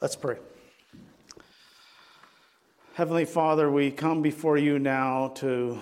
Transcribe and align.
Let's 0.00 0.14
pray. 0.14 0.36
Heavenly 2.94 3.24
Father, 3.24 3.68
we 3.68 3.90
come 3.90 4.22
before 4.22 4.56
you 4.56 4.78
now 4.78 5.32
to 5.36 5.80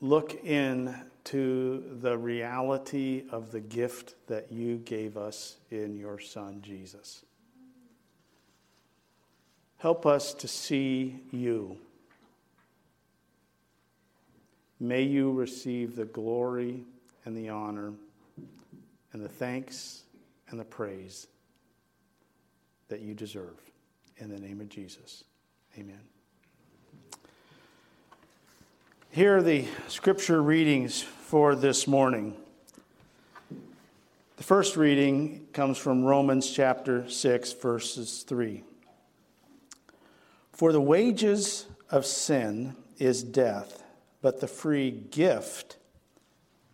look 0.00 0.34
into 0.42 1.84
the 2.00 2.18
reality 2.18 3.22
of 3.30 3.52
the 3.52 3.60
gift 3.60 4.16
that 4.26 4.50
you 4.50 4.78
gave 4.78 5.16
us 5.16 5.58
in 5.70 5.96
your 5.96 6.18
Son, 6.18 6.60
Jesus. 6.60 7.24
Help 9.78 10.06
us 10.06 10.34
to 10.34 10.48
see 10.48 11.20
you. 11.30 11.78
May 14.80 15.02
you 15.02 15.30
receive 15.30 15.94
the 15.94 16.04
glory 16.04 16.82
and 17.24 17.36
the 17.36 17.48
honor 17.48 17.92
and 19.12 19.22
the 19.22 19.28
thanks 19.28 20.02
and 20.48 20.58
the 20.58 20.64
praise 20.64 21.28
that 22.90 23.00
you 23.00 23.14
deserve. 23.14 23.58
In 24.18 24.28
the 24.28 24.38
name 24.38 24.60
of 24.60 24.68
Jesus, 24.68 25.24
amen. 25.78 26.00
Here 29.10 29.38
are 29.38 29.42
the 29.42 29.64
scripture 29.88 30.42
readings 30.42 31.00
for 31.00 31.54
this 31.54 31.86
morning. 31.86 32.36
The 34.36 34.42
first 34.42 34.76
reading 34.76 35.46
comes 35.52 35.78
from 35.78 36.04
Romans 36.04 36.50
chapter 36.50 37.08
6, 37.08 37.52
verses 37.54 38.22
3. 38.22 38.62
For 40.52 40.72
the 40.72 40.80
wages 40.80 41.66
of 41.90 42.04
sin 42.04 42.76
is 42.98 43.22
death, 43.22 43.82
but 44.20 44.40
the 44.40 44.46
free 44.46 44.90
gift 44.90 45.76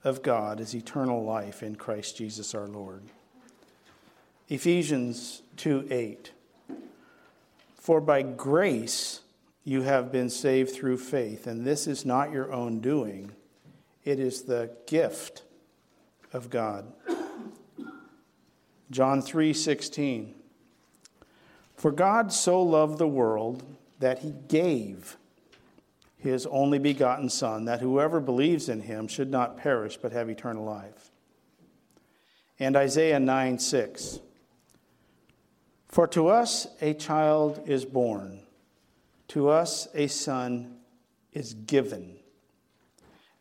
of 0.03 0.23
God 0.23 0.61
is 0.61 0.75
eternal 0.75 1.25
life 1.25 1.63
in 1.63 1.77
Christ 1.77 2.17
Jesus 2.17 2.55
our 2.55 2.67
Lord. 2.67 3.03
Ephesians 4.49 5.43
2 5.57 5.87
8. 5.91 6.33
For 7.77 8.01
by 8.01 8.23
grace 8.23 9.21
you 9.65 9.83
have 9.83 10.13
been 10.13 10.31
saved 10.31 10.73
through 10.73 10.99
faith, 10.99 11.47
and 11.47 11.65
this 11.65 11.87
is 11.87 12.05
not 12.05 12.33
your 12.33 12.53
own 12.53 12.81
doing, 12.81 13.33
it 14.05 14.21
is 14.21 14.43
the 14.43 14.71
gift 14.87 15.43
of 16.33 16.51
God. 16.51 16.93
John 18.91 19.21
3 19.21 19.53
16. 19.53 20.35
For 21.75 21.91
God 21.91 22.33
so 22.33 22.63
loved 22.63 22.99
the 22.99 23.09
world 23.09 23.63
that 23.99 24.21
he 24.21 24.35
gave 24.49 25.17
his 26.19 26.47
only 26.47 26.79
begotten 26.79 27.29
Son, 27.29 27.67
that 27.67 27.81
whoever 27.81 28.21
believes 28.21 28.69
in 28.69 28.81
him 28.81 29.07
should 29.07 29.31
not 29.31 29.57
perish 29.57 29.97
but 29.97 30.13
have 30.13 30.29
eternal 30.29 30.65
life. 30.65 31.11
And 32.59 32.75
Isaiah 32.75 33.21
9 33.21 33.59
6. 33.59 34.21
For 35.89 36.07
to 36.09 36.29
us 36.29 36.67
a 36.81 36.95
child 36.95 37.63
is 37.67 37.85
born, 37.85 38.41
to 39.29 39.49
us 39.49 39.89
a 39.95 40.09
son 40.09 40.77
is 41.33 41.55
given. 41.55 42.17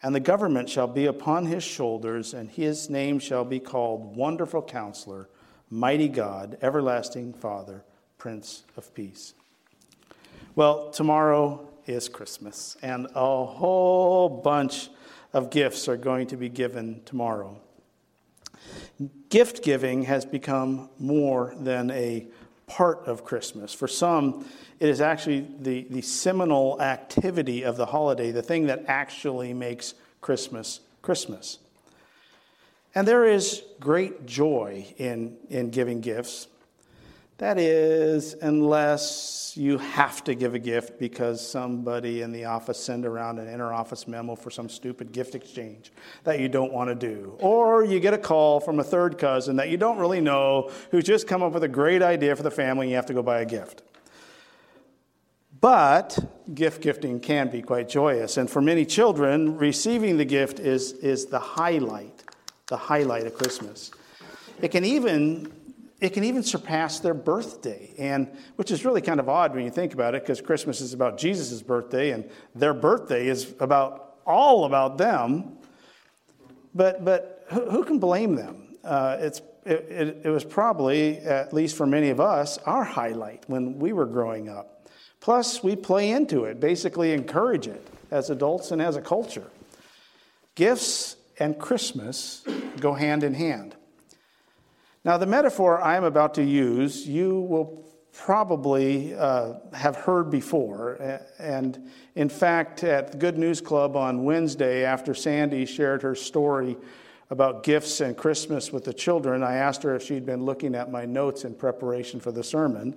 And 0.04 0.14
the 0.14 0.20
government 0.20 0.70
shall 0.70 0.88
be 0.88 1.08
upon 1.08 1.48
his 1.48 1.64
shoulders, 1.64 2.34
and 2.34 2.50
his 2.50 2.90
name 2.90 3.18
shall 3.18 3.44
be 3.44 3.60
called 3.60 4.16
Wonderful 4.16 4.62
Counselor, 4.62 5.30
Mighty 5.70 6.08
God, 6.08 6.58
Everlasting 6.62 7.34
Father, 7.34 7.84
Prince 8.18 8.64
of 8.78 8.94
Peace. 8.94 9.34
Well, 10.56 10.92
tomorrow 10.92 11.68
is 11.88 12.08
Christmas, 12.08 12.78
and 12.82 13.08
a 13.16 13.46
whole 13.46 14.30
bunch 14.30 14.90
of 15.34 15.50
gifts 15.50 15.88
are 15.88 15.98
going 15.98 16.28
to 16.28 16.38
be 16.38 16.50
given 16.50 17.02
tomorrow. 17.06 17.59
Gift 19.30 19.64
giving 19.64 20.04
has 20.04 20.26
become 20.26 20.90
more 21.00 21.54
than 21.60 21.92
a 21.92 22.28
part 22.68 23.06
of 23.06 23.24
Christmas. 23.24 23.74
For 23.74 23.88
some, 23.88 24.46
it 24.80 24.90
is 24.90 25.02
actually 25.02 25.48
the, 25.60 25.86
the 25.90 26.02
seminal 26.02 26.82
activity 26.82 27.64
of 27.64 27.78
the 27.78 27.86
holiday, 27.86 28.32
the 28.32 28.42
thing 28.42 28.68
that 28.68 28.86
actually 28.88 29.54
makes 29.54 29.94
Christmas 30.22 30.80
Christmas. 31.02 31.59
And 32.96 33.08
there 33.08 33.25
is 33.25 33.62
great 33.80 34.25
joy 34.25 34.88
in, 34.98 35.38
in 35.50 35.70
giving 35.70 36.02
gifts. 36.02 36.48
That 37.38 37.59
is, 37.59 38.34
unless 38.41 39.53
you 39.57 39.78
have 39.78 40.23
to 40.23 40.35
give 40.35 40.53
a 40.53 40.59
gift 40.59 40.97
because 40.97 41.46
somebody 41.46 42.22
in 42.22 42.31
the 42.31 42.46
office 42.46 42.81
sent 42.81 43.06
around 43.06 43.40
an 43.40 43.47
inter-office 43.47 44.07
memo 44.07 44.35
for 44.35 44.50
some 44.50 44.69
stupid 44.69 45.12
gift 45.12 45.35
exchange 45.35 45.91
that 46.24 46.40
you 46.40 46.47
don't 46.47 46.72
want 46.72 46.90
to 46.90 46.95
do. 46.95 47.35
Or 47.40 47.84
you 47.84 48.00
get 48.00 48.13
a 48.13 48.18
call 48.18 48.62
from 48.62 48.79
a 48.79 48.84
third 48.84 49.18
cousin 49.18 49.57
that 49.57 49.69
you 49.69 49.75
don't 49.75 49.97
really 49.97 50.22
know 50.22 50.72
who's 50.91 51.03
just 51.03 51.28
come 51.28 51.44
up 51.44 51.51
with 51.51 51.63
a 51.63 51.69
great 51.69 52.01
idea 52.01 52.35
for 52.38 52.44
the 52.44 52.51
family 52.51 52.85
and 52.85 52.91
you 52.91 52.95
have 52.95 53.06
to 53.07 53.13
go 53.13 53.22
buy 53.22 53.41
a 53.41 53.45
gift. 53.45 53.81
But 55.59 56.19
gift 56.53 56.81
gifting 56.81 57.19
can 57.19 57.50
be 57.50 57.62
quite 57.62 57.90
joyous. 57.90 58.38
And 58.38 58.50
for 58.50 58.62
many 58.62 58.85
children, 58.85 59.57
receiving 59.57 60.18
the 60.18 60.25
gift 60.25 60.59
is, 60.59 60.94
is 60.94 61.25
the 61.25 61.40
highlight, 61.40 62.24
the 62.68 62.78
highlight 62.78 63.25
of 63.25 63.35
Christmas. 63.35 63.91
It 64.62 64.69
can 64.69 64.85
even 64.85 65.51
it 66.01 66.09
can 66.09 66.23
even 66.23 66.44
surpass 66.44 67.00
their 67.00 67.13
birthday, 67.13 67.94
and 67.97 68.29
which 68.57 68.72
is 68.72 68.83
really 68.83 69.01
kind 69.01 69.19
of 69.19 69.29
odd 69.29 69.56
when 69.56 69.63
you 69.63 69.72
think 69.72 69.94
about 69.94 70.16
it, 70.16 70.23
because 70.23 70.41
Christmas 70.41 70.81
is 70.81 70.94
about 70.94 71.17
Jesus' 71.17 71.61
birthday, 71.61 72.11
and 72.11 72.29
their 72.53 72.73
birthday 72.73 73.28
is 73.28 73.53
about 73.59 74.17
all 74.25 74.66
about 74.66 74.97
them. 74.97 75.57
But 76.73 77.06
but 77.06 77.45
who, 77.50 77.69
who 77.69 77.83
can 77.85 78.00
blame 78.00 78.35
them? 78.35 78.75
Uh, 78.83 79.17
it's 79.19 79.41
it, 79.66 79.88
it, 79.89 80.22
it 80.25 80.29
was 80.29 80.44
probably, 80.44 81.17
at 81.17 81.53
least 81.53 81.75
for 81.75 81.88
many 81.88 82.09
of 82.09 82.19
us, 82.19 82.59
our 82.59 82.83
highlight 82.83 83.44
when 83.47 83.79
we 83.79 83.94
were 83.94 84.06
growing 84.06 84.47
up. 84.47 84.88
Plus, 85.22 85.63
we 85.63 85.75
play 85.75 86.12
into 86.12 86.44
it, 86.44 86.59
basically 86.59 87.12
encourage 87.12 87.67
it 87.67 87.88
as 88.12 88.29
adults 88.29 88.69
and 88.69 88.79
as 88.79 88.95
a 88.95 89.01
culture. 89.01 89.47
Gifts 90.53 91.16
and 91.39 91.57
Christmas 91.57 92.44
go 92.79 92.94
hand 92.94 93.23
in 93.23 93.33
hand. 93.33 93.75
Now, 95.06 95.18
the 95.18 95.28
metaphor 95.28 95.80
I'm 95.84 96.04
about 96.04 96.34
to 96.34 96.44
use, 96.44 97.08
you 97.08 97.42
will 97.42 97.86
probably 98.12 99.14
uh, 99.14 99.54
have 99.72 99.96
heard 99.96 100.32
before. 100.32 101.22
And 101.38 101.92
in 102.16 102.28
fact, 102.28 102.84
at 102.84 103.12
the 103.12 103.18
Good 103.20 103.38
News 103.38 103.62
Club 103.62 103.96
on 103.96 104.24
Wednesday, 104.24 104.84
after 104.84 105.14
Sandy 105.14 105.68
shared 105.68 106.02
her 106.02 106.16
story 106.16 106.76
about 107.30 107.62
gifts 107.62 108.02
and 108.02 108.18
Christmas 108.18 108.74
with 108.74 108.84
the 108.86 108.94
children, 108.96 109.44
I 109.44 109.58
asked 109.58 109.84
her 109.84 109.96
if 109.96 110.02
she'd 110.02 110.26
been 110.26 110.44
looking 110.44 110.74
at 110.74 110.92
my 110.92 111.06
notes 111.06 111.44
in 111.44 111.54
preparation 111.54 112.20
for 112.20 112.32
the 112.32 112.44
sermon. 112.44 112.96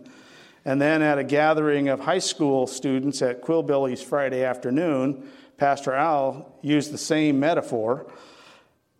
And 0.64 0.80
then 0.80 1.02
at 1.02 1.18
a 1.18 1.24
gathering 1.24 1.90
of 1.90 2.00
high 2.00 2.20
school 2.20 2.66
students 2.66 3.20
at 3.20 3.42
Quillbilly's 3.42 4.02
Friday 4.02 4.44
afternoon, 4.44 5.28
Pastor 5.58 5.92
Al 5.92 6.58
used 6.62 6.90
the 6.90 6.96
same 6.96 7.38
metaphor. 7.38 8.10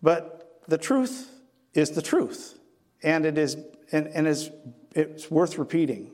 But 0.03 0.61
the 0.69 0.79
truth 0.79 1.31
is 1.73 1.93
the 1.93 2.03
truth 2.03 2.58
and 3.03 3.26
it 3.26 3.38
is 3.38 3.56
and, 3.92 4.09
and 4.09 4.26
is 4.26 4.50
it's 4.94 5.31
worth 5.31 5.59
repeating. 5.59 6.10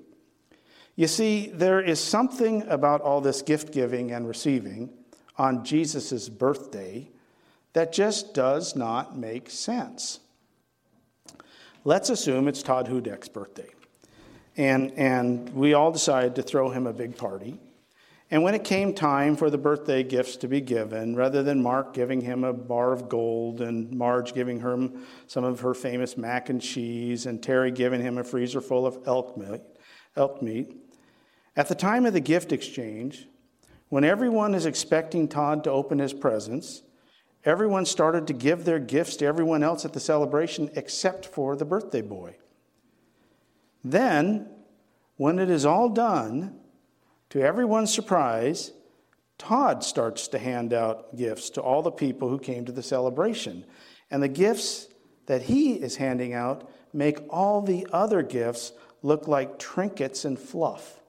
You 0.96 1.08
see, 1.08 1.48
there 1.48 1.80
is 1.80 1.98
something 1.98 2.62
about 2.68 3.00
all 3.00 3.20
this 3.20 3.42
gift 3.42 3.72
giving 3.72 4.12
and 4.12 4.28
receiving 4.28 4.90
on 5.36 5.64
Jesus' 5.64 6.28
birthday 6.28 7.10
that 7.72 7.92
just 7.92 8.34
does 8.34 8.76
not 8.76 9.18
make 9.18 9.50
sense. 9.50 10.20
Let's 11.84 12.10
assume 12.10 12.48
it's 12.48 12.62
Todd 12.62 12.88
Hudek's 12.88 13.28
birthday. 13.28 13.68
And, 14.56 14.92
and 14.92 15.52
we 15.52 15.74
all 15.74 15.90
decided 15.90 16.36
to 16.36 16.42
throw 16.42 16.70
him 16.70 16.86
a 16.86 16.92
big 16.92 17.16
party. 17.16 17.58
And 18.34 18.42
when 18.42 18.56
it 18.56 18.64
came 18.64 18.92
time 18.92 19.36
for 19.36 19.48
the 19.48 19.58
birthday 19.58 20.02
gifts 20.02 20.34
to 20.38 20.48
be 20.48 20.60
given, 20.60 21.14
rather 21.14 21.44
than 21.44 21.62
Mark 21.62 21.94
giving 21.94 22.20
him 22.20 22.42
a 22.42 22.52
bar 22.52 22.92
of 22.92 23.08
gold 23.08 23.60
and 23.60 23.92
Marge 23.92 24.34
giving 24.34 24.58
him 24.58 25.06
some 25.28 25.44
of 25.44 25.60
her 25.60 25.72
famous 25.72 26.16
mac 26.16 26.48
and 26.48 26.60
cheese 26.60 27.26
and 27.26 27.40
Terry 27.40 27.70
giving 27.70 28.00
him 28.00 28.18
a 28.18 28.24
freezer 28.24 28.60
full 28.60 28.88
of 28.88 28.98
elk 29.06 29.36
meat, 29.36 29.60
elk 30.16 30.42
meat, 30.42 30.76
at 31.54 31.69
the 31.69 31.76
time 31.76 32.06
of 32.06 32.12
the 32.12 32.19
gift 32.19 32.50
exchange, 32.50 33.28
when 33.88 34.02
everyone 34.02 34.52
is 34.56 34.66
expecting 34.66 35.28
Todd 35.28 35.62
to 35.62 35.70
open 35.70 36.00
his 36.00 36.12
presents, 36.12 36.82
everyone 37.44 37.87
started 37.87 38.26
to 38.26 38.32
give 38.32 38.64
their 38.64 38.80
gifts 38.80 39.14
to 39.19 39.26
everyone 39.26 39.62
else 39.62 39.84
at 39.84 39.92
the 39.92 40.00
celebration 40.00 40.72
except 40.75 41.25
for 41.25 41.54
the 41.54 41.64
birthday 41.64 42.02
boy. 42.02 42.34
Then, 43.84 44.48
when 45.19 45.38
it 45.38 45.50
is 45.50 45.64
all 45.64 45.88
done, 45.88 46.58
to 47.34 47.42
everyone's 47.42 47.92
surprise, 47.92 48.70
Todd 49.38 49.82
starts 49.82 50.28
to 50.28 50.38
hand 50.38 50.72
out 50.72 51.16
gifts 51.16 51.50
to 51.50 51.60
all 51.60 51.82
the 51.82 51.90
people 51.90 52.28
who 52.28 52.38
came 52.38 52.64
to 52.64 52.70
the 52.70 52.81
celebration. 52.81 53.64
And 54.08 54.22
the 54.22 54.28
gifts 54.28 54.86
that 55.26 55.42
he 55.42 55.72
is 55.72 55.96
handing 55.96 56.32
out 56.32 56.70
make 56.92 57.19
all 57.28 57.60
the 57.60 57.88
other 57.92 58.22
gifts 58.22 58.72
look 59.02 59.26
like 59.26 59.58
trinkets 59.58 60.25
and 60.25 60.38
fluff. 60.38 61.00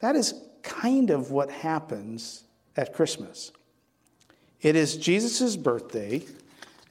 That 0.00 0.16
is 0.16 0.32
kind 0.62 1.10
of 1.10 1.30
what 1.30 1.50
happens 1.50 2.44
at 2.78 2.94
Christmas. 2.94 3.52
It 4.62 4.74
is 4.74 4.96
Jesus' 4.96 5.54
birthday, 5.54 6.22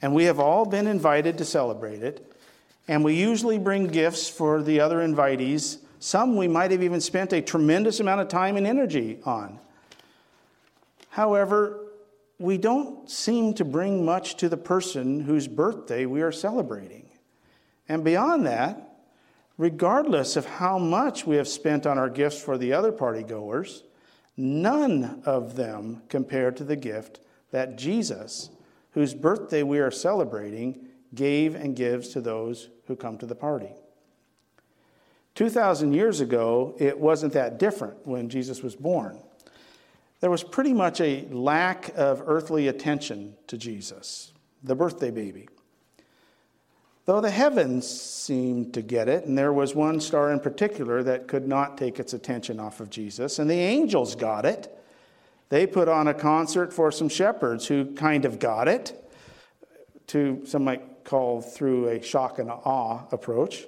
and 0.00 0.14
we 0.14 0.26
have 0.26 0.38
all 0.38 0.66
been 0.66 0.86
invited 0.86 1.38
to 1.38 1.44
celebrate 1.44 2.04
it. 2.04 2.32
And 2.86 3.02
we 3.02 3.14
usually 3.14 3.58
bring 3.58 3.88
gifts 3.88 4.28
for 4.28 4.62
the 4.62 4.78
other 4.78 4.98
invitees. 4.98 5.78
Some 6.04 6.36
we 6.36 6.48
might 6.48 6.70
have 6.70 6.82
even 6.82 7.00
spent 7.00 7.32
a 7.32 7.40
tremendous 7.40 7.98
amount 7.98 8.20
of 8.20 8.28
time 8.28 8.58
and 8.58 8.66
energy 8.66 9.20
on. 9.24 9.58
However, 11.08 11.80
we 12.38 12.58
don't 12.58 13.08
seem 13.08 13.54
to 13.54 13.64
bring 13.64 14.04
much 14.04 14.36
to 14.36 14.50
the 14.50 14.58
person 14.58 15.20
whose 15.20 15.48
birthday 15.48 16.04
we 16.04 16.20
are 16.20 16.30
celebrating. 16.30 17.08
And 17.88 18.04
beyond 18.04 18.44
that, 18.44 18.98
regardless 19.56 20.36
of 20.36 20.44
how 20.44 20.76
much 20.78 21.26
we 21.26 21.36
have 21.36 21.48
spent 21.48 21.86
on 21.86 21.96
our 21.96 22.10
gifts 22.10 22.38
for 22.38 22.58
the 22.58 22.74
other 22.74 22.92
party 22.92 23.22
goers, 23.22 23.82
none 24.36 25.22
of 25.24 25.56
them 25.56 26.02
compare 26.10 26.50
to 26.50 26.64
the 26.64 26.76
gift 26.76 27.20
that 27.50 27.78
Jesus, 27.78 28.50
whose 28.90 29.14
birthday 29.14 29.62
we 29.62 29.78
are 29.78 29.90
celebrating, 29.90 30.86
gave 31.14 31.54
and 31.54 31.74
gives 31.74 32.10
to 32.10 32.20
those 32.20 32.68
who 32.88 32.94
come 32.94 33.16
to 33.16 33.26
the 33.26 33.34
party. 33.34 33.72
2,000 35.34 35.92
years 35.92 36.20
ago, 36.20 36.74
it 36.78 36.98
wasn't 36.98 37.32
that 37.32 37.58
different 37.58 38.06
when 38.06 38.28
Jesus 38.28 38.62
was 38.62 38.76
born. 38.76 39.18
There 40.20 40.30
was 40.30 40.44
pretty 40.44 40.72
much 40.72 41.00
a 41.00 41.26
lack 41.30 41.92
of 41.96 42.22
earthly 42.26 42.68
attention 42.68 43.34
to 43.48 43.58
Jesus, 43.58 44.32
the 44.62 44.74
birthday 44.74 45.10
baby. 45.10 45.48
Though 47.06 47.20
the 47.20 47.30
heavens 47.30 47.86
seemed 47.86 48.72
to 48.74 48.80
get 48.80 49.08
it, 49.08 49.26
and 49.26 49.36
there 49.36 49.52
was 49.52 49.74
one 49.74 50.00
star 50.00 50.32
in 50.32 50.40
particular 50.40 51.02
that 51.02 51.28
could 51.28 51.46
not 51.46 51.76
take 51.76 52.00
its 52.00 52.14
attention 52.14 52.58
off 52.58 52.80
of 52.80 52.88
Jesus, 52.88 53.38
and 53.38 53.50
the 53.50 53.54
angels 53.54 54.14
got 54.14 54.46
it. 54.46 54.74
They 55.50 55.66
put 55.66 55.88
on 55.88 56.08
a 56.08 56.14
concert 56.14 56.72
for 56.72 56.90
some 56.90 57.10
shepherds 57.10 57.66
who 57.66 57.92
kind 57.94 58.24
of 58.24 58.38
got 58.38 58.68
it, 58.68 59.12
to 60.06 60.42
some 60.46 60.64
might 60.64 61.04
call 61.04 61.42
through 61.42 61.88
a 61.88 62.02
shock 62.02 62.38
and 62.38 62.50
awe 62.50 63.02
approach. 63.12 63.66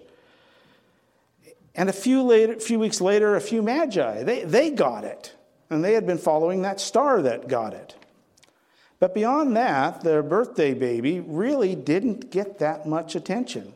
And 1.76 1.90
a 1.90 1.93
few, 1.93 2.23
later, 2.23 2.58
few 2.58 2.78
weeks 2.78 3.02
later, 3.02 3.37
a 3.37 3.40
few 3.40 3.62
magi, 3.62 4.23
they, 4.23 4.44
they 4.44 4.70
got 4.70 5.05
it. 5.05 5.34
And 5.69 5.84
they 5.84 5.93
had 5.93 6.06
been 6.06 6.19
following 6.19 6.62
that 6.62 6.81
star 6.81 7.20
that 7.23 7.49
got 7.49 7.75
it. 7.75 7.94
But 8.99 9.14
beyond 9.14 9.55
that, 9.56 10.00
their 10.00 10.23
birthday 10.23 10.73
baby 10.73 11.20
really 11.20 11.75
didn't 11.75 12.31
get 12.31 12.61
that 12.61 12.87
much 12.87 13.14
attention, 13.14 13.75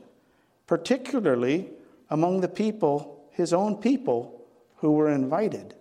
particularly 0.67 1.69
among 2.09 2.41
the 2.41 2.49
people, 2.49 3.23
his 3.33 3.53
own 3.53 3.77
people, 3.77 4.41
who 4.77 4.93
were 4.93 5.11
invited. 5.11 5.75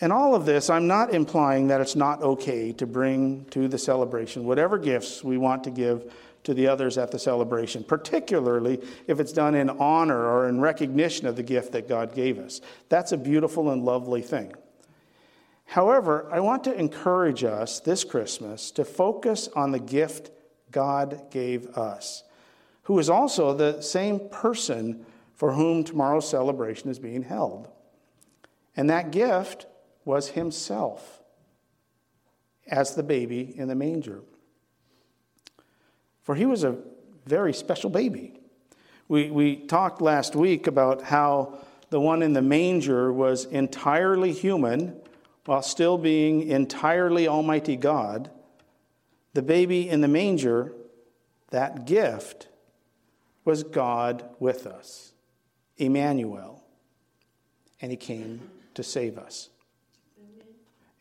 In 0.00 0.10
all 0.10 0.34
of 0.34 0.46
this, 0.46 0.68
I'm 0.68 0.88
not 0.88 1.14
implying 1.14 1.68
that 1.68 1.80
it's 1.80 1.96
not 1.96 2.22
okay 2.22 2.72
to 2.72 2.86
bring 2.86 3.44
to 3.50 3.68
the 3.68 3.78
celebration 3.78 4.44
whatever 4.44 4.78
gifts 4.78 5.22
we 5.22 5.38
want 5.38 5.64
to 5.64 5.70
give 5.70 6.12
to 6.48 6.54
the 6.54 6.66
others 6.66 6.96
at 6.96 7.10
the 7.10 7.18
celebration, 7.18 7.84
particularly 7.84 8.80
if 9.06 9.20
it's 9.20 9.34
done 9.34 9.54
in 9.54 9.68
honor 9.68 10.18
or 10.18 10.48
in 10.48 10.62
recognition 10.62 11.26
of 11.26 11.36
the 11.36 11.42
gift 11.42 11.72
that 11.72 11.86
God 11.86 12.14
gave 12.14 12.38
us. 12.38 12.62
That's 12.88 13.12
a 13.12 13.18
beautiful 13.18 13.68
and 13.68 13.84
lovely 13.84 14.22
thing. 14.22 14.54
However, 15.66 16.26
I 16.32 16.40
want 16.40 16.64
to 16.64 16.72
encourage 16.72 17.44
us 17.44 17.80
this 17.80 18.02
Christmas 18.02 18.70
to 18.70 18.86
focus 18.86 19.50
on 19.54 19.72
the 19.72 19.78
gift 19.78 20.30
God 20.70 21.30
gave 21.30 21.66
us, 21.76 22.24
who 22.84 22.98
is 22.98 23.10
also 23.10 23.52
the 23.52 23.82
same 23.82 24.30
person 24.30 25.04
for 25.34 25.52
whom 25.52 25.84
tomorrow's 25.84 26.30
celebration 26.30 26.88
is 26.88 26.98
being 26.98 27.24
held. 27.24 27.68
And 28.74 28.88
that 28.88 29.10
gift 29.10 29.66
was 30.06 30.28
Himself 30.28 31.22
as 32.66 32.94
the 32.94 33.02
baby 33.02 33.52
in 33.54 33.68
the 33.68 33.74
manger. 33.74 34.22
For 36.28 36.34
He 36.34 36.44
was 36.44 36.62
a 36.62 36.76
very 37.24 37.54
special 37.54 37.88
baby. 37.88 38.34
We, 39.08 39.30
we 39.30 39.56
talked 39.56 40.02
last 40.02 40.36
week 40.36 40.66
about 40.66 41.00
how 41.00 41.56
the 41.88 42.00
one 42.00 42.20
in 42.22 42.34
the 42.34 42.42
manger 42.42 43.10
was 43.10 43.46
entirely 43.46 44.32
human 44.32 45.00
while 45.46 45.62
still 45.62 45.96
being 45.96 46.42
entirely 46.42 47.26
Almighty 47.26 47.76
God, 47.76 48.30
the 49.32 49.40
baby 49.40 49.88
in 49.88 50.02
the 50.02 50.08
manger, 50.08 50.74
that 51.48 51.86
gift, 51.86 52.48
was 53.46 53.62
God 53.62 54.22
with 54.38 54.66
us, 54.66 55.14
Emmanuel. 55.78 56.62
And 57.80 57.90
he 57.90 57.96
came 57.96 58.50
to 58.74 58.82
save 58.82 59.16
us. 59.16 59.48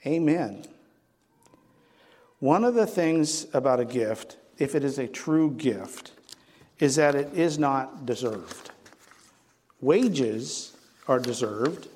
Amen. 0.05 0.61
Amen. 0.63 0.65
One 2.39 2.63
of 2.63 2.75
the 2.75 2.87
things 2.87 3.45
about 3.53 3.81
a 3.81 3.85
gift, 3.85 4.37
if 4.57 4.75
it 4.75 4.83
is 4.83 4.97
a 4.97 5.07
true 5.07 5.51
gift, 5.51 6.11
is 6.79 6.95
that 6.95 7.15
it 7.15 7.33
is 7.33 7.57
not 7.57 8.05
deserved. 8.05 8.71
Wages 9.81 10.75
are 11.07 11.19
deserved, 11.19 11.87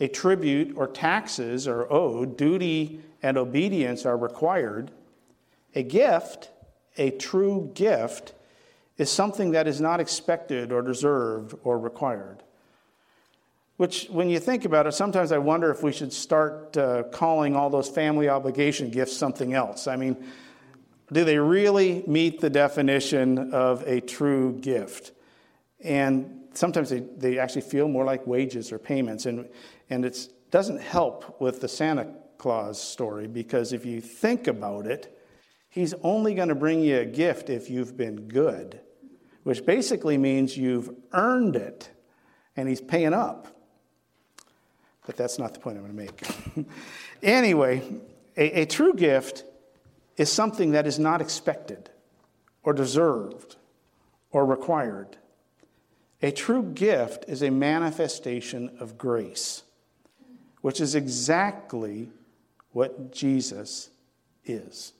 a 0.00 0.08
tribute 0.08 0.76
or 0.76 0.86
taxes 0.86 1.68
are 1.68 1.90
owed, 1.92 2.36
duty 2.36 3.00
and 3.22 3.36
obedience 3.36 4.06
are 4.06 4.16
required. 4.16 4.90
A 5.74 5.82
gift, 5.82 6.50
a 6.96 7.10
true 7.10 7.70
gift, 7.74 8.32
is 8.96 9.10
something 9.10 9.52
that 9.52 9.66
is 9.66 9.80
not 9.80 10.00
expected 10.00 10.72
or 10.72 10.82
deserved 10.82 11.54
or 11.64 11.78
required. 11.78 12.42
Which, 13.76 14.08
when 14.10 14.28
you 14.28 14.38
think 14.38 14.66
about 14.66 14.86
it, 14.86 14.92
sometimes 14.92 15.32
I 15.32 15.38
wonder 15.38 15.70
if 15.70 15.82
we 15.82 15.92
should 15.92 16.12
start 16.12 16.76
uh, 16.76 17.04
calling 17.04 17.56
all 17.56 17.70
those 17.70 17.88
family 17.88 18.28
obligation 18.28 18.90
gifts 18.90 19.16
something 19.16 19.54
else. 19.54 19.86
I 19.86 19.96
mean, 19.96 20.16
do 21.12 21.24
they 21.24 21.38
really 21.38 22.04
meet 22.06 22.40
the 22.40 22.50
definition 22.50 23.52
of 23.52 23.82
a 23.86 24.00
true 24.00 24.58
gift? 24.60 25.12
And 25.80 26.48
sometimes 26.54 26.90
they, 26.90 27.00
they 27.00 27.38
actually 27.38 27.62
feel 27.62 27.88
more 27.88 28.04
like 28.04 28.26
wages 28.26 28.72
or 28.72 28.78
payments. 28.78 29.26
And, 29.26 29.48
and 29.88 30.04
it 30.04 30.28
doesn't 30.50 30.80
help 30.80 31.40
with 31.40 31.60
the 31.60 31.68
Santa 31.68 32.08
Claus 32.38 32.80
story 32.80 33.26
because 33.26 33.72
if 33.72 33.84
you 33.84 34.00
think 34.00 34.46
about 34.46 34.86
it, 34.86 35.16
he's 35.68 35.94
only 36.02 36.34
going 36.34 36.48
to 36.48 36.54
bring 36.54 36.80
you 36.80 36.98
a 36.98 37.04
gift 37.04 37.50
if 37.50 37.70
you've 37.70 37.96
been 37.96 38.28
good, 38.28 38.80
which 39.42 39.64
basically 39.64 40.16
means 40.16 40.56
you've 40.56 40.90
earned 41.12 41.56
it 41.56 41.90
and 42.56 42.68
he's 42.68 42.80
paying 42.80 43.14
up. 43.14 43.48
But 45.06 45.16
that's 45.16 45.38
not 45.38 45.54
the 45.54 45.60
point 45.60 45.76
I'm 45.76 45.94
going 45.94 46.08
to 46.08 46.12
make. 46.56 46.66
anyway, 47.22 47.82
a, 48.36 48.62
a 48.62 48.66
true 48.66 48.94
gift 48.94 49.44
is 50.20 50.30
something 50.30 50.72
that 50.72 50.86
is 50.86 50.98
not 50.98 51.22
expected 51.22 51.88
or 52.62 52.74
deserved 52.74 53.56
or 54.30 54.44
required. 54.44 55.16
A 56.20 56.30
true 56.30 56.62
gift 56.62 57.24
is 57.26 57.42
a 57.42 57.48
manifestation 57.48 58.70
of 58.78 58.98
grace, 58.98 59.62
which 60.60 60.78
is 60.78 60.94
exactly 60.94 62.10
what 62.72 63.12
Jesus 63.12 63.88
is. 64.44 64.92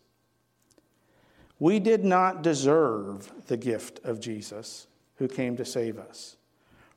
We 1.59 1.81
did 1.81 2.03
not 2.03 2.41
deserve 2.41 3.31
the 3.47 3.59
gift 3.59 4.01
of 4.03 4.21
Jesus 4.21 4.87
who 5.17 5.29
came 5.29 5.55
to 5.59 5.67
save 5.67 5.99
us. 5.99 6.37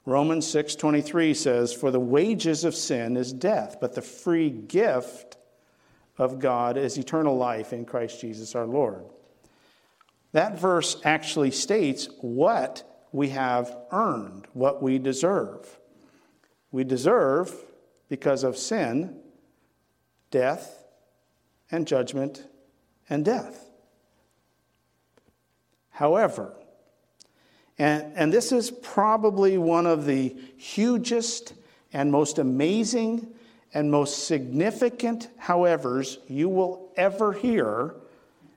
Romans 0.06 0.48
6:23 0.48 1.34
says 1.34 1.74
for 1.74 1.92
the 1.92 2.00
wages 2.00 2.64
of 2.64 2.74
sin 2.74 3.18
is 3.18 3.34
death 3.34 3.80
but 3.82 3.96
the 3.96 4.02
free 4.02 4.50
gift 4.50 5.36
of 6.18 6.40
God 6.40 6.78
is 6.78 6.98
eternal 6.98 7.36
life 7.36 7.74
in 7.74 7.86
Christ 7.86 8.22
Jesus 8.22 8.56
our 8.56 8.66
Lord. 8.66 9.04
That 10.32 10.60
verse 10.60 11.00
actually 11.04 11.52
states 11.52 12.10
what 12.22 12.84
we 13.12 13.30
have 13.30 13.76
earned 13.92 14.48
what 14.54 14.82
we 14.82 14.98
deserve. 14.98 15.80
We 16.72 16.84
deserve, 16.84 17.54
because 18.10 18.44
of 18.44 18.58
sin, 18.58 19.20
death 20.30 20.86
and 21.72 21.88
judgment 21.88 22.48
and 23.10 23.26
death. 23.26 23.72
However, 25.90 26.54
and, 27.78 28.14
and 28.16 28.32
this 28.32 28.52
is 28.52 28.70
probably 28.70 29.58
one 29.58 29.88
of 29.88 30.06
the 30.06 30.36
hugest 30.58 31.54
and 31.92 32.12
most 32.12 32.38
amazing 32.38 33.34
and 33.74 33.90
most 33.90 34.28
significant 34.28 35.30
howevers 35.42 36.18
you 36.28 36.50
will 36.50 36.92
ever 36.96 37.34
hear, 37.34 37.96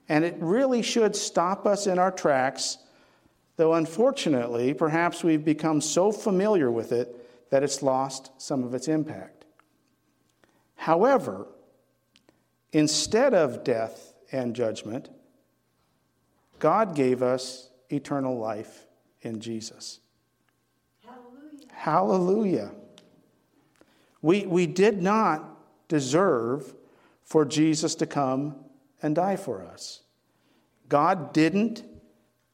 and 0.09 0.23
it 0.23 0.35
really 0.39 0.81
should 0.81 1.15
stop 1.15 1.65
us 1.65 1.87
in 1.87 1.99
our 1.99 2.11
tracks 2.11 2.77
though 3.57 3.73
unfortunately, 3.73 4.73
perhaps 4.73 5.23
we've 5.23 5.43
become 5.43 5.81
so 5.81 6.11
familiar 6.11 6.71
with 6.71 6.91
it 6.91 7.49
that 7.49 7.63
it's 7.63 7.83
lost 7.83 8.31
some 8.37 8.63
of 8.63 8.73
its 8.73 8.87
impact. 8.87 9.45
However, 10.75 11.47
instead 12.71 13.33
of 13.33 13.63
death 13.63 14.13
and 14.31 14.55
judgment, 14.55 15.09
God 16.59 16.95
gave 16.95 17.21
us 17.21 17.69
eternal 17.89 18.37
life 18.37 18.85
in 19.21 19.39
Jesus. 19.39 19.99
Hallelujah. 21.03 21.67
Hallelujah. 21.73 22.71
We, 24.21 24.45
we 24.45 24.67
did 24.67 25.01
not 25.01 25.43
deserve 25.87 26.73
for 27.23 27.45
Jesus 27.45 27.95
to 27.95 28.05
come 28.05 28.55
and 29.01 29.15
die 29.15 29.35
for 29.35 29.63
us. 29.63 30.01
God 30.89 31.33
didn't 31.33 31.83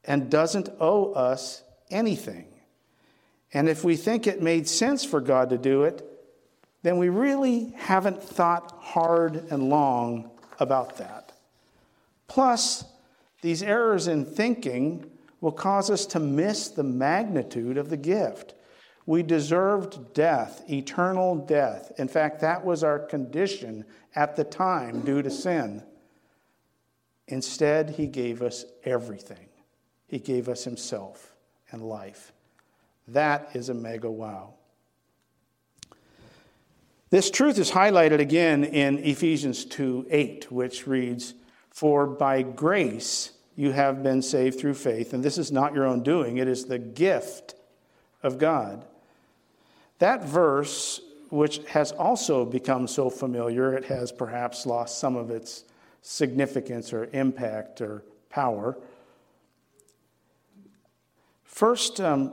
and 0.04 0.30
doesn't 0.30 0.68
owe 0.80 1.12
us 1.12 1.62
anything. 1.90 2.46
And 3.52 3.68
if 3.68 3.84
we 3.84 3.96
think 3.96 4.26
it 4.26 4.42
made 4.42 4.68
sense 4.68 5.04
for 5.04 5.20
God 5.20 5.50
to 5.50 5.58
do 5.58 5.84
it, 5.84 6.04
then 6.82 6.98
we 6.98 7.08
really 7.08 7.72
haven't 7.76 8.22
thought 8.22 8.76
hard 8.78 9.36
and 9.50 9.70
long 9.70 10.30
about 10.60 10.98
that. 10.98 11.32
Plus, 12.28 12.84
these 13.40 13.62
errors 13.62 14.08
in 14.08 14.24
thinking 14.24 15.10
will 15.40 15.52
cause 15.52 15.90
us 15.90 16.04
to 16.06 16.18
miss 16.18 16.68
the 16.68 16.82
magnitude 16.82 17.78
of 17.78 17.90
the 17.90 17.96
gift. 17.96 18.54
We 19.06 19.22
deserved 19.22 20.14
death, 20.14 20.62
eternal 20.70 21.36
death. 21.36 21.92
In 21.98 22.08
fact, 22.08 22.40
that 22.40 22.64
was 22.64 22.82
our 22.82 22.98
condition 22.98 23.84
at 24.14 24.36
the 24.36 24.44
time 24.44 25.00
due 25.00 25.22
to 25.22 25.30
sin. 25.30 25.82
Instead, 27.28 27.90
He 27.90 28.06
gave 28.06 28.40
us 28.40 28.64
everything. 28.84 29.48
He 30.06 30.18
gave 30.18 30.48
us 30.48 30.64
Himself 30.64 31.34
and 31.70 31.82
life. 31.82 32.32
That 33.08 33.50
is 33.54 33.68
a 33.68 33.74
mega 33.74 34.10
wow. 34.10 34.54
This 37.10 37.30
truth 37.30 37.58
is 37.58 37.70
highlighted 37.70 38.18
again 38.18 38.64
in 38.64 38.98
Ephesians 38.98 39.64
2 39.66 40.06
8, 40.10 40.50
which 40.50 40.86
reads, 40.86 41.34
For 41.70 42.06
by 42.06 42.42
grace 42.42 43.32
you 43.54 43.72
have 43.72 44.02
been 44.02 44.22
saved 44.22 44.58
through 44.58 44.74
faith, 44.74 45.12
and 45.12 45.22
this 45.22 45.38
is 45.38 45.52
not 45.52 45.74
your 45.74 45.84
own 45.84 46.02
doing, 46.02 46.38
it 46.38 46.48
is 46.48 46.64
the 46.64 46.78
gift 46.78 47.54
of 48.22 48.38
God. 48.38 48.84
That 49.98 50.24
verse, 50.24 51.00
which 51.30 51.58
has 51.68 51.92
also 51.92 52.44
become 52.44 52.88
so 52.88 53.10
familiar, 53.10 53.74
it 53.74 53.84
has 53.86 54.10
perhaps 54.12 54.66
lost 54.66 54.98
some 54.98 55.16
of 55.16 55.30
its 55.30 55.64
significance 56.02 56.92
or 56.92 57.08
impact 57.12 57.80
or 57.80 58.04
power. 58.28 58.76
First, 61.44 62.00
um, 62.00 62.32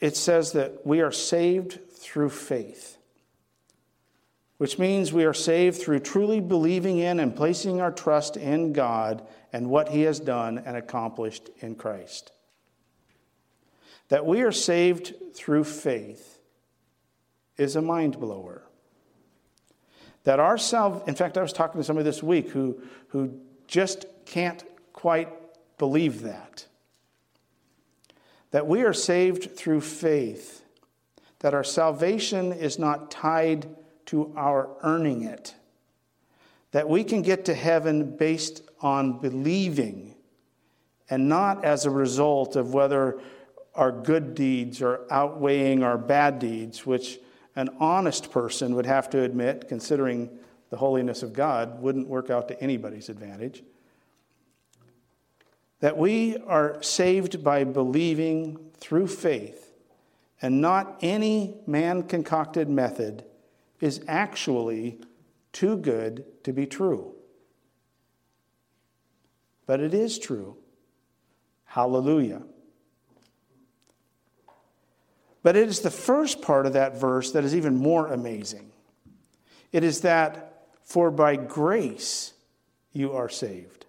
it 0.00 0.16
says 0.16 0.52
that 0.52 0.86
we 0.86 1.00
are 1.00 1.12
saved 1.12 1.78
through 1.90 2.30
faith, 2.30 2.96
which 4.56 4.78
means 4.78 5.12
we 5.12 5.24
are 5.24 5.34
saved 5.34 5.80
through 5.80 6.00
truly 6.00 6.40
believing 6.40 6.98
in 6.98 7.20
and 7.20 7.36
placing 7.36 7.80
our 7.80 7.92
trust 7.92 8.36
in 8.36 8.72
God 8.72 9.26
and 9.52 9.68
what 9.68 9.90
He 9.90 10.02
has 10.02 10.18
done 10.18 10.58
and 10.58 10.76
accomplished 10.76 11.50
in 11.60 11.74
Christ. 11.74 12.32
That 14.08 14.26
we 14.26 14.40
are 14.40 14.52
saved 14.52 15.14
through 15.34 15.64
faith 15.64 16.41
is 17.56 17.76
a 17.76 17.82
mind 17.82 18.18
blower. 18.18 18.62
That 20.24 20.40
our 20.40 20.56
self, 20.56 21.06
in 21.08 21.14
fact, 21.14 21.36
I 21.36 21.42
was 21.42 21.52
talking 21.52 21.80
to 21.80 21.84
somebody 21.84 22.04
this 22.04 22.22
week 22.22 22.50
who, 22.50 22.80
who 23.08 23.40
just 23.66 24.06
can't 24.24 24.62
quite 24.92 25.28
believe 25.78 26.22
that. 26.22 26.66
That 28.52 28.66
we 28.66 28.82
are 28.82 28.92
saved 28.92 29.56
through 29.56 29.80
faith, 29.80 30.64
that 31.40 31.54
our 31.54 31.64
salvation 31.64 32.52
is 32.52 32.78
not 32.78 33.10
tied 33.10 33.68
to 34.06 34.32
our 34.36 34.68
earning 34.82 35.22
it, 35.24 35.54
that 36.70 36.88
we 36.88 37.02
can 37.02 37.22
get 37.22 37.44
to 37.46 37.54
heaven 37.54 38.16
based 38.16 38.62
on 38.80 39.18
believing 39.18 40.14
and 41.10 41.28
not 41.28 41.64
as 41.64 41.84
a 41.84 41.90
result 41.90 42.56
of 42.56 42.72
whether 42.72 43.20
our 43.74 43.92
good 43.92 44.34
deeds 44.34 44.80
are 44.80 45.00
outweighing 45.10 45.82
our 45.82 45.98
bad 45.98 46.38
deeds, 46.38 46.86
which 46.86 47.18
an 47.56 47.68
honest 47.78 48.30
person 48.30 48.74
would 48.74 48.86
have 48.86 49.10
to 49.10 49.22
admit, 49.22 49.68
considering 49.68 50.30
the 50.70 50.76
holiness 50.76 51.22
of 51.22 51.32
God, 51.32 51.80
wouldn't 51.82 52.08
work 52.08 52.30
out 52.30 52.48
to 52.48 52.60
anybody's 52.62 53.08
advantage 53.08 53.62
that 55.82 55.98
we 55.98 56.36
are 56.46 56.80
saved 56.80 57.42
by 57.42 57.64
believing 57.64 58.56
through 58.78 59.08
faith 59.08 59.72
and 60.40 60.60
not 60.60 60.96
any 61.02 61.56
man 61.66 62.04
concocted 62.04 62.68
method 62.68 63.24
is 63.80 64.00
actually 64.06 65.00
too 65.52 65.76
good 65.76 66.24
to 66.44 66.52
be 66.52 66.66
true. 66.66 67.12
But 69.66 69.80
it 69.80 69.92
is 69.92 70.20
true. 70.20 70.56
Hallelujah. 71.64 72.42
But 75.42 75.56
it 75.56 75.68
is 75.68 75.80
the 75.80 75.90
first 75.90 76.40
part 76.40 76.66
of 76.66 76.74
that 76.74 76.96
verse 76.96 77.32
that 77.32 77.44
is 77.44 77.54
even 77.54 77.76
more 77.76 78.06
amazing. 78.08 78.70
It 79.72 79.82
is 79.82 80.02
that, 80.02 80.66
for 80.84 81.10
by 81.10 81.36
grace 81.36 82.32
you 82.92 83.12
are 83.12 83.28
saved. 83.28 83.86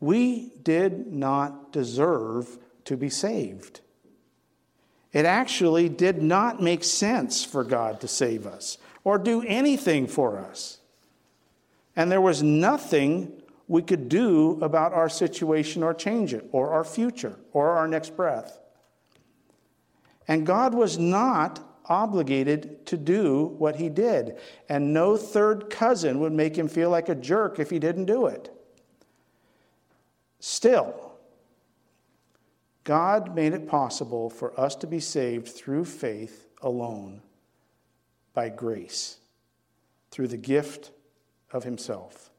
We 0.00 0.52
did 0.62 1.12
not 1.12 1.72
deserve 1.72 2.58
to 2.84 2.96
be 2.96 3.08
saved. 3.08 3.80
It 5.12 5.24
actually 5.24 5.88
did 5.88 6.22
not 6.22 6.60
make 6.60 6.84
sense 6.84 7.44
for 7.44 7.64
God 7.64 8.00
to 8.00 8.08
save 8.08 8.46
us 8.46 8.78
or 9.04 9.18
do 9.18 9.42
anything 9.42 10.06
for 10.06 10.38
us. 10.38 10.78
And 11.96 12.10
there 12.10 12.20
was 12.20 12.42
nothing 12.42 13.32
we 13.68 13.82
could 13.82 14.08
do 14.08 14.58
about 14.60 14.92
our 14.92 15.08
situation 15.08 15.82
or 15.82 15.94
change 15.94 16.34
it 16.34 16.48
or 16.52 16.70
our 16.70 16.84
future 16.84 17.36
or 17.52 17.70
our 17.70 17.86
next 17.86 18.16
breath. 18.16 18.58
And 20.26 20.46
God 20.46 20.74
was 20.74 20.98
not 20.98 21.60
obligated 21.86 22.86
to 22.86 22.96
do 22.96 23.54
what 23.58 23.76
he 23.76 23.88
did. 23.88 24.38
And 24.68 24.94
no 24.94 25.16
third 25.16 25.68
cousin 25.68 26.20
would 26.20 26.32
make 26.32 26.56
him 26.56 26.68
feel 26.68 26.90
like 26.90 27.08
a 27.08 27.14
jerk 27.14 27.58
if 27.58 27.70
he 27.70 27.78
didn't 27.78 28.06
do 28.06 28.26
it. 28.26 28.50
Still, 30.40 31.12
God 32.84 33.34
made 33.34 33.54
it 33.54 33.66
possible 33.66 34.28
for 34.28 34.58
us 34.60 34.76
to 34.76 34.86
be 34.86 35.00
saved 35.00 35.48
through 35.48 35.86
faith 35.86 36.46
alone, 36.60 37.22
by 38.34 38.50
grace, 38.50 39.16
through 40.10 40.28
the 40.28 40.36
gift 40.36 40.90
of 41.50 41.64
Himself. 41.64 42.30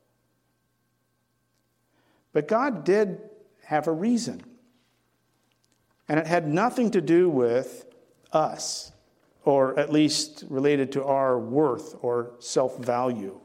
But 2.31 2.47
God 2.47 2.83
did 2.83 3.21
have 3.63 3.87
a 3.87 3.91
reason, 3.91 4.43
and 6.07 6.19
it 6.19 6.27
had 6.27 6.47
nothing 6.47 6.91
to 6.91 7.01
do 7.01 7.29
with 7.29 7.85
us, 8.31 8.91
or 9.43 9.77
at 9.79 9.91
least 9.91 10.43
related 10.49 10.91
to 10.93 11.03
our 11.03 11.39
worth 11.39 11.95
or 12.01 12.31
self 12.39 12.77
value. 12.77 13.39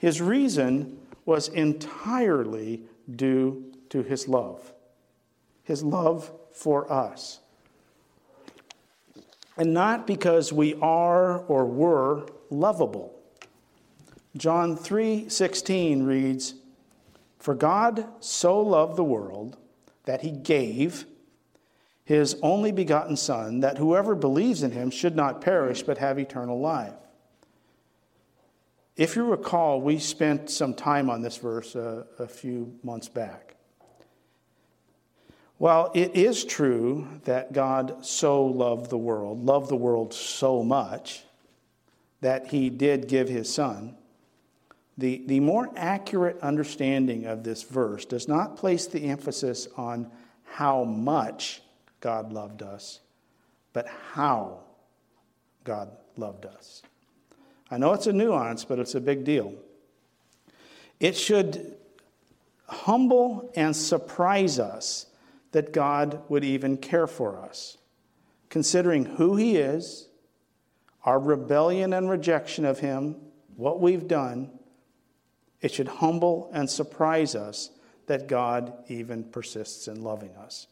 His 0.00 0.20
reason 0.20 0.98
was 1.24 1.48
entirely 1.48 2.82
due 3.14 3.72
to 3.90 4.02
his 4.02 4.28
love, 4.28 4.72
his 5.62 5.82
love 5.82 6.32
for 6.52 6.90
us. 6.90 7.40
And 9.56 9.74
not 9.74 10.06
because 10.06 10.52
we 10.52 10.74
are 10.76 11.38
or 11.40 11.66
were 11.66 12.26
lovable. 12.48 13.14
John 14.36 14.76
3:16 14.76 16.04
reads, 16.04 16.54
"For 17.38 17.54
God 17.54 18.06
so 18.20 18.60
loved 18.60 18.96
the 18.96 19.04
world 19.04 19.56
that 20.04 20.20
he 20.20 20.30
gave 20.30 21.06
his 22.08 22.36
only 22.42 22.72
begotten 22.72 23.14
son 23.14 23.60
that 23.60 23.76
whoever 23.76 24.14
believes 24.14 24.62
in 24.62 24.70
him 24.70 24.90
should 24.90 25.14
not 25.14 25.42
perish 25.42 25.82
but 25.82 25.98
have 25.98 26.18
eternal 26.18 26.58
life." 26.58 26.94
If 28.96 29.14
you 29.14 29.24
recall, 29.24 29.82
we 29.82 29.98
spent 29.98 30.48
some 30.48 30.72
time 30.72 31.10
on 31.10 31.20
this 31.20 31.36
verse 31.36 31.74
a, 31.74 32.06
a 32.18 32.26
few 32.26 32.78
months 32.82 33.10
back. 33.10 33.56
While 35.58 35.90
it 35.94 36.16
is 36.16 36.46
true 36.46 37.06
that 37.24 37.52
God 37.52 38.06
so 38.06 38.42
loved 38.46 38.88
the 38.88 38.96
world, 38.96 39.44
loved 39.44 39.68
the 39.68 39.76
world 39.76 40.14
so 40.14 40.62
much 40.62 41.24
that 42.22 42.46
he 42.46 42.70
did 42.70 43.06
give 43.06 43.28
his 43.28 43.52
son, 43.52 43.96
the, 44.96 45.22
the 45.26 45.40
more 45.40 45.70
accurate 45.76 46.40
understanding 46.40 47.26
of 47.26 47.44
this 47.44 47.64
verse 47.64 48.06
does 48.06 48.28
not 48.28 48.56
place 48.56 48.86
the 48.86 49.04
emphasis 49.04 49.68
on 49.76 50.10
how 50.44 50.84
much 50.84 51.60
God 52.00 52.32
loved 52.32 52.62
us, 52.62 53.00
but 53.72 53.86
how 54.12 54.60
God 55.64 55.90
loved 56.16 56.46
us. 56.46 56.82
I 57.70 57.78
know 57.78 57.92
it's 57.92 58.06
a 58.06 58.12
nuance, 58.12 58.64
but 58.64 58.78
it's 58.78 58.94
a 58.94 59.00
big 59.00 59.24
deal. 59.24 59.54
It 61.00 61.16
should 61.16 61.76
humble 62.66 63.50
and 63.54 63.74
surprise 63.74 64.58
us 64.58 65.06
that 65.52 65.72
God 65.72 66.22
would 66.28 66.44
even 66.44 66.76
care 66.76 67.06
for 67.06 67.38
us, 67.38 67.78
considering 68.48 69.04
who 69.04 69.36
He 69.36 69.56
is, 69.56 70.08
our 71.04 71.18
rebellion 71.18 71.92
and 71.92 72.10
rejection 72.10 72.64
of 72.64 72.80
Him, 72.80 73.16
what 73.56 73.80
we've 73.80 74.06
done. 74.06 74.50
It 75.60 75.72
should 75.72 75.88
humble 75.88 76.50
and 76.52 76.68
surprise 76.68 77.34
us 77.34 77.70
that 78.06 78.28
God 78.28 78.72
even 78.88 79.24
persists 79.24 79.88
in 79.88 80.02
loving 80.02 80.34
us. 80.36 80.66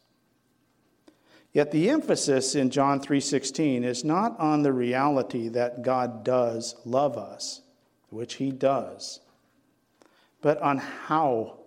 Yet 1.57 1.71
the 1.71 1.89
emphasis 1.89 2.53
in 2.53 2.69
John 2.69 2.99
3:16 2.99 3.83
is 3.83 4.03
not 4.03 4.39
on 4.39 4.61
the 4.61 4.71
reality 4.71 5.47
that 5.47 5.81
God 5.81 6.23
does 6.23 6.75
love 6.85 7.17
us, 7.17 7.63
which 8.11 8.35
he 8.35 8.51
does, 8.51 9.21
but 10.39 10.61
on 10.61 10.77
how 10.77 11.57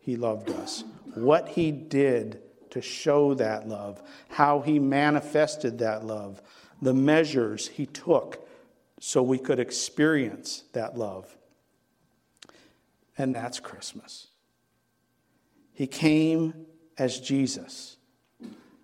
he 0.00 0.16
loved 0.16 0.48
us, 0.48 0.82
what 1.14 1.46
he 1.48 1.70
did 1.70 2.40
to 2.70 2.80
show 2.80 3.34
that 3.34 3.68
love, 3.68 4.02
how 4.28 4.62
he 4.62 4.78
manifested 4.78 5.76
that 5.76 6.06
love, 6.06 6.40
the 6.80 6.94
measures 6.94 7.68
he 7.68 7.84
took 7.84 8.48
so 8.98 9.22
we 9.22 9.36
could 9.36 9.60
experience 9.60 10.64
that 10.72 10.96
love. 10.96 11.36
And 13.18 13.34
that's 13.34 13.60
Christmas. 13.60 14.28
He 15.74 15.86
came 15.86 16.64
as 16.96 17.20
Jesus 17.20 17.97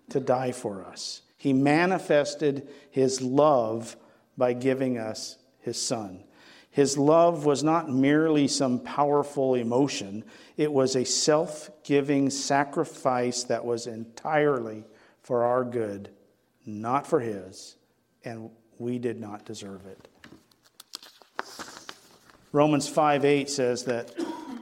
to 0.09 0.19
die 0.19 0.51
for 0.51 0.83
us. 0.83 1.21
He 1.37 1.53
manifested 1.53 2.67
his 2.89 3.21
love 3.21 3.95
by 4.37 4.53
giving 4.53 4.97
us 4.97 5.37
his 5.59 5.81
son. 5.81 6.23
His 6.71 6.97
love 6.97 7.45
was 7.45 7.63
not 7.63 7.89
merely 7.89 8.47
some 8.47 8.79
powerful 8.79 9.55
emotion, 9.55 10.25
it 10.57 10.71
was 10.71 10.95
a 10.95 11.05
self 11.05 11.69
giving 11.83 12.29
sacrifice 12.29 13.43
that 13.45 13.63
was 13.63 13.87
entirely 13.87 14.83
for 15.21 15.43
our 15.43 15.63
good, 15.63 16.09
not 16.65 17.07
for 17.07 17.19
his, 17.19 17.77
and 18.25 18.49
we 18.77 18.99
did 18.99 19.21
not 19.21 19.45
deserve 19.45 19.85
it. 19.85 20.07
Romans 22.51 22.87
5 22.87 23.23
8 23.23 23.49
says 23.49 23.85
that 23.85 24.11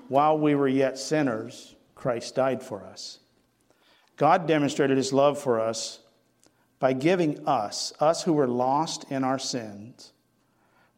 while 0.07 0.37
we 0.37 0.53
were 0.53 0.67
yet 0.67 0.99
sinners, 0.99 1.75
Christ 1.95 2.35
died 2.35 2.61
for 2.61 2.83
us. 2.83 3.19
God 4.17 4.47
demonstrated 4.47 4.97
his 4.97 5.11
love 5.11 5.39
for 5.39 5.59
us 5.59 5.99
by 6.79 6.93
giving 6.93 7.47
us, 7.47 7.93
us 7.99 8.23
who 8.23 8.33
were 8.33 8.47
lost 8.47 9.09
in 9.09 9.23
our 9.23 9.39
sins, 9.39 10.13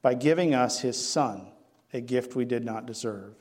by 0.01 0.13
giving 0.13 0.53
us 0.53 0.79
his 0.79 1.03
Son, 1.03 1.47
a 1.93 2.01
gift 2.01 2.35
we 2.35 2.45
did 2.45 2.65
not 2.65 2.85
deserve. 2.85 3.35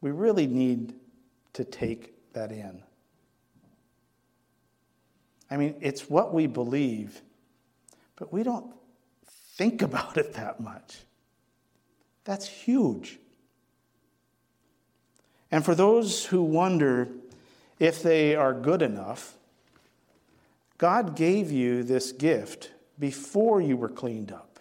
We 0.00 0.10
really 0.10 0.46
need 0.46 0.94
to 1.54 1.64
take 1.64 2.12
that 2.34 2.52
in. 2.52 2.82
I 5.50 5.56
mean, 5.56 5.74
it's 5.80 6.08
what 6.08 6.32
we 6.32 6.46
believe, 6.46 7.20
but 8.16 8.32
we 8.32 8.42
don't 8.42 8.72
think 9.56 9.82
about 9.82 10.16
it 10.16 10.34
that 10.34 10.60
much. 10.60 10.98
That's 12.24 12.46
huge. 12.46 13.18
And 15.50 15.64
for 15.64 15.74
those 15.74 16.24
who 16.24 16.42
wonder 16.42 17.08
if 17.82 18.02
they 18.02 18.34
are 18.34 18.54
good 18.54 18.82
enough, 18.82 19.34
God 20.78 21.16
gave 21.16 21.50
you 21.50 21.82
this 21.82 22.12
gift 22.12 22.72
before 22.98 23.60
you 23.60 23.76
were 23.76 23.88
cleaned 23.88 24.32
up 24.32 24.52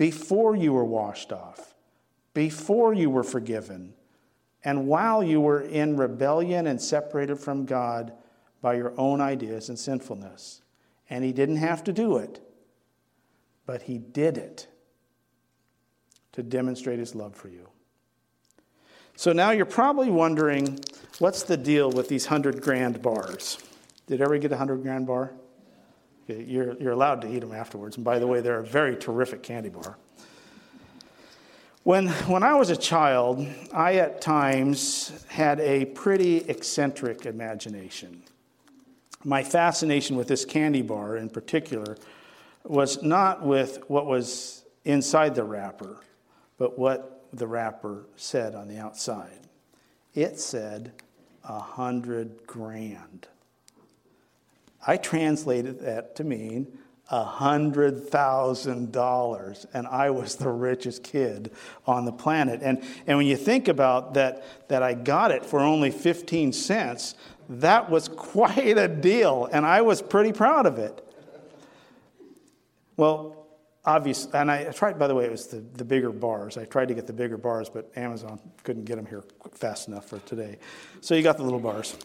before 0.00 0.56
you 0.56 0.72
were 0.72 0.84
washed 0.86 1.30
off, 1.30 1.74
before 2.32 2.94
you 2.94 3.10
were 3.10 3.22
forgiven, 3.22 3.92
and 4.64 4.86
while 4.86 5.22
you 5.22 5.38
were 5.38 5.60
in 5.60 5.94
rebellion 5.94 6.66
and 6.66 6.80
separated 6.80 7.38
from 7.38 7.66
God 7.66 8.10
by 8.62 8.72
your 8.76 8.98
own 8.98 9.20
ideas 9.20 9.68
and 9.68 9.78
sinfulness. 9.78 10.62
And 11.10 11.22
He 11.22 11.34
didn't 11.34 11.58
have 11.58 11.84
to 11.84 11.92
do 11.92 12.16
it, 12.16 12.40
but 13.66 13.82
He 13.82 13.98
did 13.98 14.38
it 14.38 14.68
to 16.32 16.42
demonstrate 16.42 16.98
His 16.98 17.14
love 17.14 17.36
for 17.36 17.50
you. 17.50 17.68
So 19.20 19.34
now 19.34 19.50
you're 19.50 19.66
probably 19.66 20.08
wondering 20.08 20.80
what's 21.18 21.42
the 21.42 21.58
deal 21.58 21.90
with 21.90 22.08
these 22.08 22.24
100 22.24 22.62
grand 22.62 23.02
bars? 23.02 23.58
Did 24.06 24.22
everybody 24.22 24.40
get 24.40 24.52
a 24.52 24.56
100 24.56 24.82
grand 24.82 25.06
bar? 25.06 25.34
You're, 26.26 26.72
you're 26.80 26.92
allowed 26.92 27.20
to 27.20 27.28
eat 27.28 27.40
them 27.40 27.52
afterwards. 27.52 27.96
And 27.96 28.04
by 28.04 28.18
the 28.18 28.26
way, 28.26 28.40
they're 28.40 28.60
a 28.60 28.64
very 28.64 28.96
terrific 28.96 29.42
candy 29.42 29.68
bar. 29.68 29.98
When, 31.82 32.08
when 32.08 32.42
I 32.42 32.54
was 32.54 32.70
a 32.70 32.76
child, 32.78 33.46
I 33.74 33.96
at 33.96 34.22
times 34.22 35.12
had 35.28 35.60
a 35.60 35.84
pretty 35.84 36.38
eccentric 36.38 37.26
imagination. 37.26 38.22
My 39.22 39.44
fascination 39.44 40.16
with 40.16 40.28
this 40.28 40.46
candy 40.46 40.80
bar 40.80 41.18
in 41.18 41.28
particular 41.28 41.98
was 42.64 43.02
not 43.02 43.44
with 43.44 43.80
what 43.86 44.06
was 44.06 44.64
inside 44.86 45.34
the 45.34 45.44
wrapper, 45.44 45.98
but 46.56 46.78
what 46.78 47.19
the 47.32 47.46
wrapper 47.46 48.06
said 48.16 48.54
on 48.54 48.68
the 48.68 48.78
outside. 48.78 49.40
It 50.14 50.40
said 50.40 50.92
a 51.44 51.58
hundred 51.58 52.46
grand. 52.46 53.28
I 54.86 54.96
translated 54.96 55.80
that 55.80 56.16
to 56.16 56.24
mean 56.24 56.78
a 57.10 57.24
$100,000, 57.24 59.66
and 59.74 59.86
I 59.88 60.10
was 60.10 60.36
the 60.36 60.48
richest 60.48 61.02
kid 61.02 61.50
on 61.84 62.04
the 62.04 62.12
planet. 62.12 62.60
And, 62.62 62.84
and 63.06 63.18
when 63.18 63.26
you 63.26 63.36
think 63.36 63.66
about 63.66 64.14
that, 64.14 64.44
that 64.68 64.84
I 64.84 64.94
got 64.94 65.32
it 65.32 65.44
for 65.44 65.58
only 65.58 65.90
15 65.90 66.52
cents, 66.52 67.16
that 67.48 67.90
was 67.90 68.06
quite 68.06 68.78
a 68.78 68.86
deal, 68.86 69.48
and 69.50 69.66
I 69.66 69.82
was 69.82 70.00
pretty 70.00 70.32
proud 70.32 70.66
of 70.66 70.78
it. 70.78 71.04
Well, 72.96 73.39
obviously, 73.90 74.30
and 74.34 74.50
I 74.50 74.64
tried, 74.70 74.98
by 74.98 75.08
the 75.08 75.14
way, 75.14 75.24
it 75.24 75.30
was 75.30 75.48
the, 75.48 75.56
the 75.58 75.84
bigger 75.84 76.12
bars. 76.12 76.56
I 76.56 76.64
tried 76.64 76.88
to 76.88 76.94
get 76.94 77.06
the 77.06 77.12
bigger 77.12 77.36
bars, 77.36 77.68
but 77.68 77.90
Amazon 77.96 78.38
couldn't 78.62 78.84
get 78.84 78.96
them 78.96 79.06
here 79.06 79.24
fast 79.52 79.88
enough 79.88 80.06
for 80.06 80.20
today. 80.20 80.58
So 81.00 81.14
you 81.14 81.22
got 81.22 81.36
the 81.36 81.42
little 81.42 81.58
bars. 81.58 81.96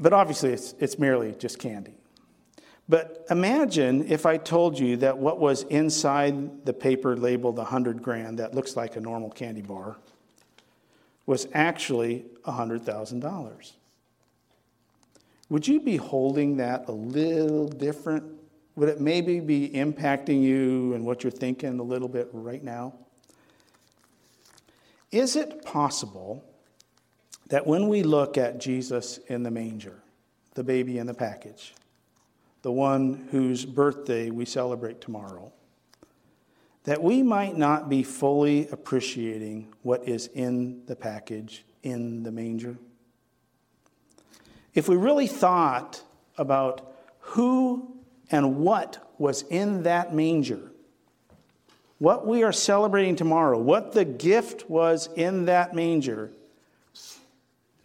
But 0.00 0.12
obviously, 0.12 0.50
it's, 0.52 0.74
it's 0.80 0.98
merely 0.98 1.32
just 1.32 1.58
candy. 1.58 1.94
But 2.88 3.26
imagine 3.30 4.10
if 4.10 4.26
I 4.26 4.38
told 4.38 4.78
you 4.78 4.96
that 4.98 5.18
what 5.18 5.38
was 5.38 5.62
inside 5.64 6.64
the 6.64 6.72
paper 6.72 7.16
labeled 7.16 7.58
100 7.58 8.02
grand, 8.02 8.38
that 8.38 8.54
looks 8.54 8.76
like 8.76 8.96
a 8.96 9.00
normal 9.00 9.30
candy 9.30 9.62
bar, 9.62 9.98
was 11.26 11.46
actually 11.52 12.24
$100,000. 12.44 13.72
Would 15.50 15.68
you 15.68 15.80
be 15.80 15.96
holding 15.96 16.56
that 16.56 16.88
a 16.88 16.92
little 16.92 17.68
different? 17.68 18.37
Would 18.78 18.88
it 18.88 19.00
maybe 19.00 19.40
be 19.40 19.70
impacting 19.70 20.40
you 20.40 20.94
and 20.94 21.04
what 21.04 21.24
you're 21.24 21.32
thinking 21.32 21.80
a 21.80 21.82
little 21.82 22.06
bit 22.06 22.28
right 22.32 22.62
now? 22.62 22.94
Is 25.10 25.34
it 25.34 25.64
possible 25.64 26.44
that 27.48 27.66
when 27.66 27.88
we 27.88 28.04
look 28.04 28.38
at 28.38 28.60
Jesus 28.60 29.18
in 29.26 29.42
the 29.42 29.50
manger, 29.50 30.00
the 30.54 30.62
baby 30.62 30.98
in 30.98 31.08
the 31.08 31.14
package, 31.14 31.74
the 32.62 32.70
one 32.70 33.26
whose 33.32 33.64
birthday 33.64 34.30
we 34.30 34.44
celebrate 34.44 35.00
tomorrow, 35.00 35.52
that 36.84 37.02
we 37.02 37.20
might 37.20 37.58
not 37.58 37.88
be 37.88 38.04
fully 38.04 38.68
appreciating 38.68 39.74
what 39.82 40.06
is 40.06 40.28
in 40.28 40.86
the 40.86 40.94
package, 40.94 41.64
in 41.82 42.22
the 42.22 42.30
manger. 42.30 42.78
If 44.72 44.88
we 44.88 44.94
really 44.94 45.26
thought 45.26 46.00
about 46.36 46.94
who 47.18 47.97
and 48.30 48.58
what 48.58 49.12
was 49.18 49.42
in 49.42 49.82
that 49.84 50.14
manger, 50.14 50.72
what 51.98 52.26
we 52.26 52.42
are 52.42 52.52
celebrating 52.52 53.16
tomorrow, 53.16 53.58
what 53.58 53.92
the 53.92 54.04
gift 54.04 54.68
was 54.70 55.08
in 55.16 55.46
that 55.46 55.74
manger, 55.74 56.30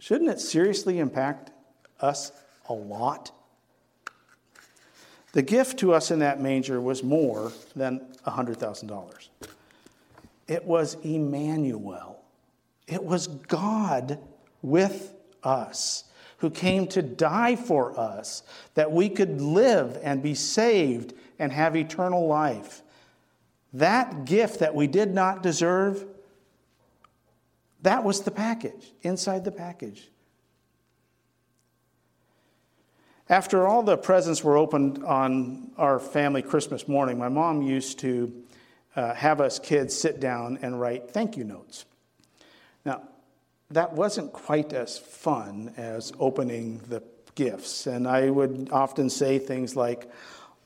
Shouldn't 0.04 0.28
it 0.28 0.38
seriously 0.38 0.98
impact 0.98 1.50
us 1.98 2.30
a 2.68 2.74
lot? 2.74 3.32
The 5.32 5.40
gift 5.40 5.78
to 5.78 5.94
us 5.94 6.10
in 6.10 6.18
that 6.18 6.42
manger 6.42 6.78
was 6.78 7.02
more 7.02 7.52
than 7.74 8.06
$100,000. 8.26 9.28
It 10.46 10.62
was 10.66 10.98
Emmanuel. 11.04 12.22
It 12.86 13.02
was 13.02 13.28
God 13.28 14.18
with 14.60 15.14
us 15.42 16.04
who 16.38 16.50
came 16.50 16.86
to 16.88 17.02
die 17.02 17.56
for 17.56 17.98
us 17.98 18.42
that 18.74 18.92
we 18.92 19.08
could 19.08 19.40
live 19.40 19.98
and 20.02 20.22
be 20.22 20.34
saved 20.34 21.14
and 21.38 21.52
have 21.52 21.76
eternal 21.76 22.26
life. 22.26 22.82
That 23.72 24.24
gift 24.24 24.60
that 24.60 24.74
we 24.74 24.86
did 24.86 25.14
not 25.14 25.42
deserve 25.42 26.04
that 27.84 28.02
was 28.02 28.22
the 28.22 28.30
package, 28.30 28.94
inside 29.02 29.44
the 29.44 29.52
package. 29.52 30.08
After 33.28 33.66
all 33.66 33.82
the 33.82 33.98
presents 33.98 34.42
were 34.42 34.56
opened 34.56 35.04
on 35.04 35.70
our 35.76 35.98
family 35.98 36.40
Christmas 36.40 36.88
morning, 36.88 37.18
my 37.18 37.28
mom 37.28 37.60
used 37.60 37.98
to 37.98 38.32
uh, 38.96 39.12
have 39.12 39.42
us 39.42 39.58
kids 39.58 39.94
sit 39.94 40.18
down 40.18 40.58
and 40.62 40.80
write 40.80 41.10
thank 41.10 41.36
you 41.36 41.44
notes. 41.44 41.84
Now, 42.86 43.02
that 43.70 43.92
wasn't 43.92 44.32
quite 44.32 44.72
as 44.72 44.98
fun 44.98 45.72
as 45.76 46.12
opening 46.18 46.80
the 46.88 47.02
gifts, 47.34 47.86
and 47.86 48.06
I 48.06 48.30
would 48.30 48.68
often 48.70 49.10
say 49.10 49.38
things 49.38 49.74
like, 49.74 50.10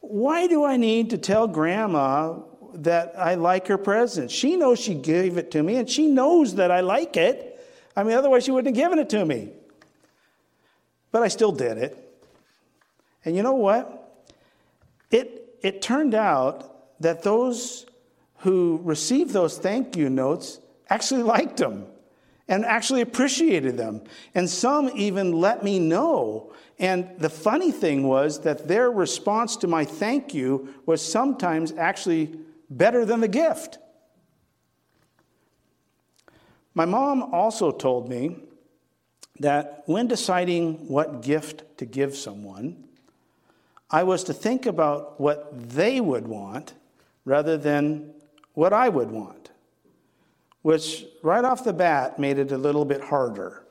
Why 0.01 0.47
do 0.47 0.65
I 0.65 0.77
need 0.77 1.11
to 1.11 1.19
tell 1.19 1.49
grandma 1.49 2.39
that 2.75 3.15
I 3.17 3.35
like 3.35 3.67
her 3.69 3.79
present. 3.79 4.31
She 4.31 4.57
knows 4.57 4.79
she 4.79 4.95
gave 4.95 5.37
it 5.37 5.51
to 5.53 5.63
me, 5.63 5.77
and 5.77 5.89
she 5.89 6.07
knows 6.07 6.57
that 6.57 6.71
I 6.71 6.81
like 6.81 7.17
it. 7.17 7.61
I 7.97 8.03
mean, 8.03 8.15
otherwise, 8.15 8.45
she 8.45 8.51
wouldn't 8.51 8.77
have 8.77 8.83
given 8.83 8.99
it 8.99 9.11
to 9.11 9.25
me. 9.25 9.51
But 11.11 11.23
I 11.23 11.29
still 11.29 11.53
did 11.53 11.79
it. 11.79 11.97
And 13.25 13.37
you 13.37 13.43
know 13.43 13.55
what? 13.55 14.25
It, 15.11 15.57
it 15.63 15.83
turned 15.83 16.15
out 16.15 17.01
that 17.01 17.23
those 17.23 17.87
who 18.39 18.81
received 18.85 19.31
those 19.31 19.59
thank 19.59 19.97
you 19.97 20.11
notes 20.11 20.61
actually 20.89 21.23
liked 21.35 21.57
them 21.57 21.87
and 22.49 22.65
actually 22.65 23.03
appreciated 23.03 23.77
them. 23.77 24.03
And 24.35 24.49
some 24.49 24.91
even 24.95 25.33
let 25.33 25.63
me 25.63 25.79
know. 25.79 26.53
And 26.79 27.09
the 27.19 27.29
funny 27.31 27.71
thing 27.71 28.05
was 28.05 28.41
that 28.41 28.69
their 28.69 28.91
response 28.91 29.57
to 29.59 29.67
my 29.67 29.85
thank 29.85 30.33
you 30.33 30.75
was 30.87 31.05
sometimes 31.05 31.73
actually 31.73 32.39
better 32.71 33.05
than 33.05 33.21
the 33.21 33.29
gift. 33.29 33.79
My 36.75 36.85
mom 36.85 37.35
also 37.35 37.73
told 37.73 38.09
me 38.09 38.37
that 39.41 39.83
when 39.87 40.07
deciding 40.07 40.89
what 40.89 41.23
gift 41.23 41.65
to 41.79 41.85
give 41.85 42.17
someone, 42.17 42.85
I 43.91 44.03
was 44.03 44.25
to 44.25 44.35
think 44.35 44.67
about 44.67 45.21
what 45.21 45.71
they 45.71 46.01
would 46.01 46.29
want 46.29 46.75
rather 47.25 47.57
than 47.57 48.13
what 48.55 48.73
I 48.73 48.89
would 48.89 49.11
want, 49.11 49.38
which 50.63 51.05
right 51.23 51.45
off 51.45 51.65
the 51.65 51.73
bat 51.73 52.19
made 52.19 52.39
it 52.39 52.53
a 52.53 52.59
little 52.59 52.85
bit 52.85 53.01
harder. 53.01 53.65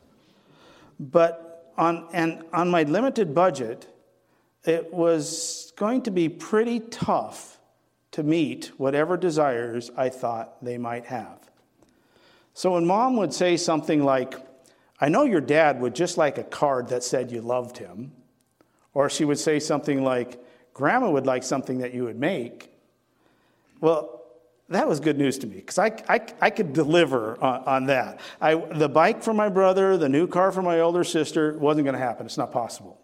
But 1.00 1.74
on, 1.78 2.08
and 2.14 2.44
on 2.54 2.70
my 2.70 2.84
limited 2.84 3.36
budget, 3.36 3.88
it 4.66 4.94
was 4.94 5.74
going 5.76 6.02
to 6.04 6.12
be 6.12 6.30
pretty 6.30 6.80
tough 6.80 7.60
to 8.12 8.24
meet 8.24 8.72
whatever 8.78 9.16
desires 9.16 9.92
I 9.96 10.10
thought 10.10 10.64
they 10.64 10.78
might 10.78 11.06
have. 11.06 11.40
So 12.54 12.74
when 12.74 12.86
mom 12.88 13.18
would 13.18 13.34
say 13.34 13.58
something 13.58 14.04
like, 14.04 14.34
I 15.00 15.10
know 15.10 15.24
your 15.24 15.42
dad 15.42 15.80
would 15.80 15.94
just 15.94 16.18
like 16.18 16.40
a 16.40 16.44
card 16.44 16.88
that 16.88 17.04
said 17.04 17.32
you 17.32 17.42
loved 17.42 17.78
him, 17.78 18.14
or 18.96 19.10
she 19.12 19.26
would 19.26 19.38
say 19.38 19.60
something 19.60 20.04
like, 20.04 20.44
Grandma 20.74 21.12
would 21.12 21.28
like 21.28 21.44
something 21.44 21.80
that 21.80 21.94
you 21.94 22.06
would 22.06 22.20
make. 22.20 22.72
Well, 23.80 24.17
that 24.70 24.88
was 24.88 25.00
good 25.00 25.18
news 25.18 25.38
to 25.40 25.48
me 25.48 25.56
because 25.56 25.78
I, 25.78 25.92
I, 26.10 26.20
I, 26.42 26.50
could 26.50 26.74
deliver 26.74 27.42
on, 27.42 27.64
on 27.64 27.86
that. 27.86 28.20
I, 28.42 28.56
the 28.56 28.90
bike 28.90 29.24
for 29.24 29.34
my 29.34 29.48
brother, 29.48 29.96
the 29.96 30.10
new 30.10 30.28
car 30.28 30.52
for 30.52 30.62
my 30.62 30.82
older 30.82 31.06
sister 31.06 31.58
wasn't 31.58 31.86
going 31.86 31.94
to 31.94 32.00
happen. 32.00 32.26
It's 32.26 32.38
not 32.38 32.52
possible. 32.52 33.00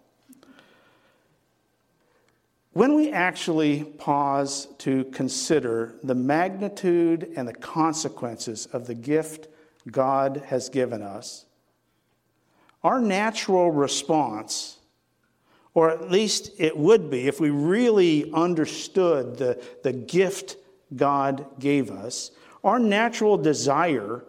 When 2.73 2.95
we 2.95 3.11
actually 3.11 3.83
pause 3.83 4.67
to 4.79 5.05
consider 5.05 5.95
the 6.03 6.15
magnitude 6.15 7.31
and 7.37 7.47
the 7.47 7.53
consequences 7.53 8.65
of 8.65 8.87
the 8.87 8.95
gift 8.95 9.47
God 9.89 10.43
has 10.47 10.69
given 10.69 11.01
us, 11.01 11.45
our 12.83 12.99
natural 12.99 13.71
response 13.71 14.79
or 15.75 15.89
at 15.89 16.11
least 16.11 16.51
it 16.59 16.77
would 16.77 17.09
be 17.09 17.27
if 17.27 17.39
we 17.39 17.49
really 17.49 18.31
understood 18.31 19.37
the, 19.37 19.63
the 19.83 19.93
gift 19.93 20.57
God 20.95 21.45
gave 21.59 21.91
us. 21.91 22.31
Our 22.63 22.79
natural 22.79 23.37
desire 23.37 24.23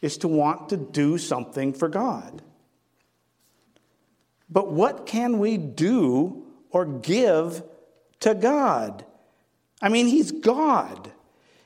is 0.00 0.18
to 0.18 0.28
want 0.28 0.68
to 0.70 0.76
do 0.76 1.18
something 1.18 1.72
for 1.72 1.88
God. 1.88 2.42
But 4.48 4.70
what 4.72 5.06
can 5.06 5.38
we 5.38 5.56
do 5.56 6.44
or 6.70 6.84
give 6.84 7.62
to 8.20 8.34
God? 8.34 9.04
I 9.82 9.88
mean, 9.88 10.06
He's 10.06 10.30
God. 10.32 11.10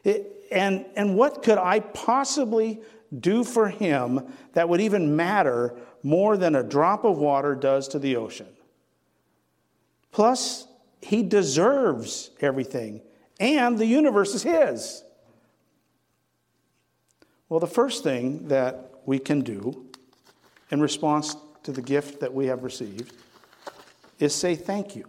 It, 0.05 0.47
and, 0.51 0.87
and 0.97 1.17
what 1.17 1.43
could 1.43 1.59
I 1.59 1.81
possibly 1.81 2.81
do 3.17 3.45
for 3.45 3.69
Him 3.69 4.33
that 4.55 4.69
would 4.69 4.81
even 4.81 5.17
matter 5.17 5.77
more 6.03 6.37
than 6.37 6.55
a 6.55 6.63
drop 6.63 7.05
of 7.05 7.19
water 7.19 7.55
does 7.55 7.89
to 7.89 7.99
the 7.99 8.17
ocean? 8.17 8.49
Plus, 10.13 10.67
he 11.01 11.23
deserves 11.23 12.31
everything, 12.41 13.01
and 13.41 13.79
the 13.79 13.87
universe 13.87 14.35
is 14.35 14.43
his. 14.43 15.03
Well, 17.49 17.59
the 17.59 17.67
first 17.67 18.05
thing 18.05 18.49
that 18.49 18.93
we 19.07 19.19
can 19.19 19.41
do 19.41 19.87
in 20.71 20.81
response 20.81 21.35
to 21.65 21.73
the 21.73 21.83
gift 21.83 22.21
that 22.21 22.33
we 22.33 22.47
have 22.47 22.63
received 22.63 23.13
is 24.21 24.35
say 24.35 24.55
thank 24.55 24.95
you. 24.95 25.09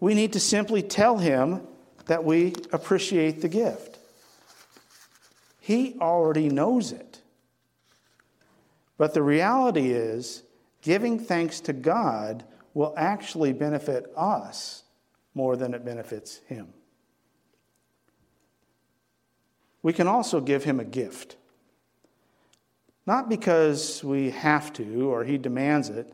We 0.00 0.14
need 0.14 0.32
to 0.32 0.40
simply 0.40 0.82
tell 0.82 1.18
him 1.18 1.60
that 2.06 2.24
we 2.24 2.54
appreciate 2.72 3.42
the 3.42 3.48
gift. 3.48 3.98
He 5.60 5.96
already 6.00 6.48
knows 6.48 6.92
it. 6.92 7.20
But 8.96 9.14
the 9.14 9.22
reality 9.22 9.90
is, 9.90 10.42
giving 10.80 11.18
thanks 11.18 11.60
to 11.60 11.72
God 11.72 12.44
will 12.74 12.94
actually 12.96 13.52
benefit 13.52 14.10
us 14.16 14.81
more 15.34 15.56
than 15.56 15.74
it 15.74 15.84
benefits 15.84 16.40
him. 16.46 16.68
We 19.82 19.92
can 19.92 20.06
also 20.06 20.40
give 20.40 20.64
him 20.64 20.78
a 20.78 20.84
gift. 20.84 21.36
Not 23.06 23.28
because 23.28 24.04
we 24.04 24.30
have 24.30 24.72
to 24.74 25.10
or 25.10 25.24
he 25.24 25.38
demands 25.38 25.88
it, 25.88 26.12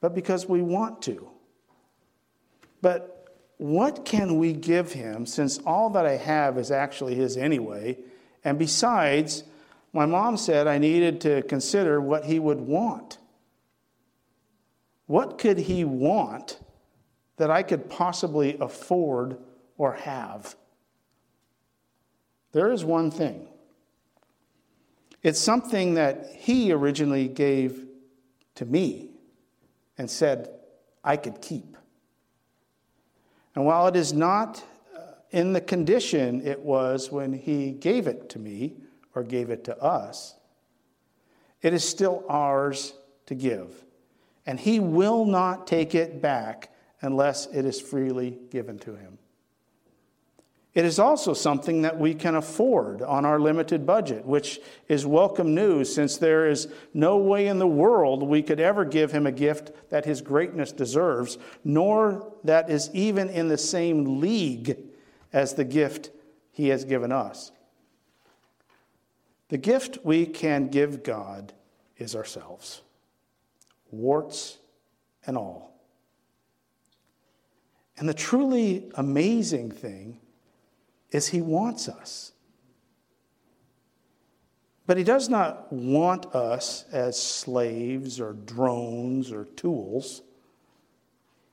but 0.00 0.14
because 0.14 0.46
we 0.48 0.62
want 0.62 1.02
to. 1.02 1.28
But 2.80 3.34
what 3.58 4.04
can 4.04 4.38
we 4.38 4.52
give 4.52 4.92
him 4.92 5.26
since 5.26 5.58
all 5.66 5.90
that 5.90 6.06
I 6.06 6.16
have 6.16 6.58
is 6.58 6.70
actually 6.70 7.14
his 7.14 7.36
anyway? 7.36 7.98
And 8.44 8.58
besides, 8.58 9.44
my 9.92 10.06
mom 10.06 10.36
said 10.36 10.66
I 10.66 10.78
needed 10.78 11.20
to 11.22 11.42
consider 11.42 12.00
what 12.00 12.24
he 12.24 12.38
would 12.38 12.60
want. 12.60 13.18
What 15.06 15.38
could 15.38 15.58
he 15.58 15.84
want 15.84 16.58
that 17.36 17.50
I 17.50 17.62
could 17.62 17.88
possibly 17.90 18.56
afford 18.58 19.38
or 19.76 19.92
have? 19.92 20.56
There 22.52 22.72
is 22.72 22.84
one 22.84 23.10
thing. 23.10 23.48
It's 25.22 25.40
something 25.40 25.94
that 25.94 26.30
he 26.36 26.72
originally 26.72 27.28
gave 27.28 27.86
to 28.54 28.64
me 28.64 29.10
and 29.98 30.10
said 30.10 30.50
I 31.02 31.16
could 31.16 31.42
keep. 31.42 31.76
And 33.54 33.64
while 33.64 33.86
it 33.88 33.96
is 33.96 34.12
not 34.12 34.62
uh, 34.96 35.00
in 35.30 35.52
the 35.52 35.60
condition 35.60 36.46
it 36.46 36.60
was 36.60 37.10
when 37.10 37.32
he 37.32 37.72
gave 37.72 38.06
it 38.06 38.28
to 38.30 38.38
me 38.38 38.76
or 39.14 39.22
gave 39.22 39.50
it 39.50 39.64
to 39.64 39.76
us, 39.82 40.34
it 41.62 41.74
is 41.74 41.82
still 41.82 42.24
ours 42.28 42.94
to 43.26 43.34
give 43.34 43.84
and 44.46 44.60
he 44.60 44.78
will 44.78 45.24
not 45.24 45.66
take 45.66 45.94
it 45.94 46.22
back 46.22 46.70
unless 47.00 47.46
it 47.46 47.64
is 47.64 47.80
freely 47.80 48.38
given 48.50 48.78
to 48.80 48.96
him. 48.96 49.18
It 50.74 50.84
is 50.84 50.98
also 50.98 51.32
something 51.32 51.82
that 51.82 51.98
we 51.98 52.12
can 52.12 52.34
afford 52.34 53.00
on 53.00 53.24
our 53.24 53.40
limited 53.40 53.86
budget, 53.86 54.26
which 54.26 54.60
is 54.88 55.06
welcome 55.06 55.54
news 55.54 55.94
since 55.94 56.18
there 56.18 56.50
is 56.50 56.68
no 56.92 57.16
way 57.16 57.46
in 57.46 57.58
the 57.58 57.66
world 57.66 58.22
we 58.22 58.42
could 58.42 58.60
ever 58.60 58.84
give 58.84 59.10
him 59.10 59.26
a 59.26 59.32
gift 59.32 59.72
that 59.88 60.04
his 60.04 60.20
greatness 60.20 60.72
deserves, 60.72 61.38
nor 61.64 62.30
that 62.44 62.68
is 62.68 62.90
even 62.92 63.30
in 63.30 63.48
the 63.48 63.56
same 63.56 64.20
league 64.20 64.76
as 65.32 65.54
the 65.54 65.64
gift 65.64 66.10
he 66.52 66.68
has 66.68 66.84
given 66.84 67.10
us. 67.10 67.52
The 69.48 69.58
gift 69.58 69.98
we 70.04 70.26
can 70.26 70.68
give 70.68 71.02
God 71.02 71.54
is 71.96 72.14
ourselves 72.14 72.82
warts 73.90 74.58
and 75.26 75.36
all. 75.36 75.75
And 77.98 78.08
the 78.08 78.14
truly 78.14 78.90
amazing 78.94 79.70
thing 79.70 80.20
is, 81.10 81.28
He 81.28 81.40
wants 81.40 81.88
us. 81.88 82.32
But 84.86 84.98
He 84.98 85.04
does 85.04 85.28
not 85.28 85.72
want 85.72 86.26
us 86.34 86.84
as 86.92 87.20
slaves 87.20 88.20
or 88.20 88.34
drones 88.34 89.32
or 89.32 89.44
tools. 89.44 90.22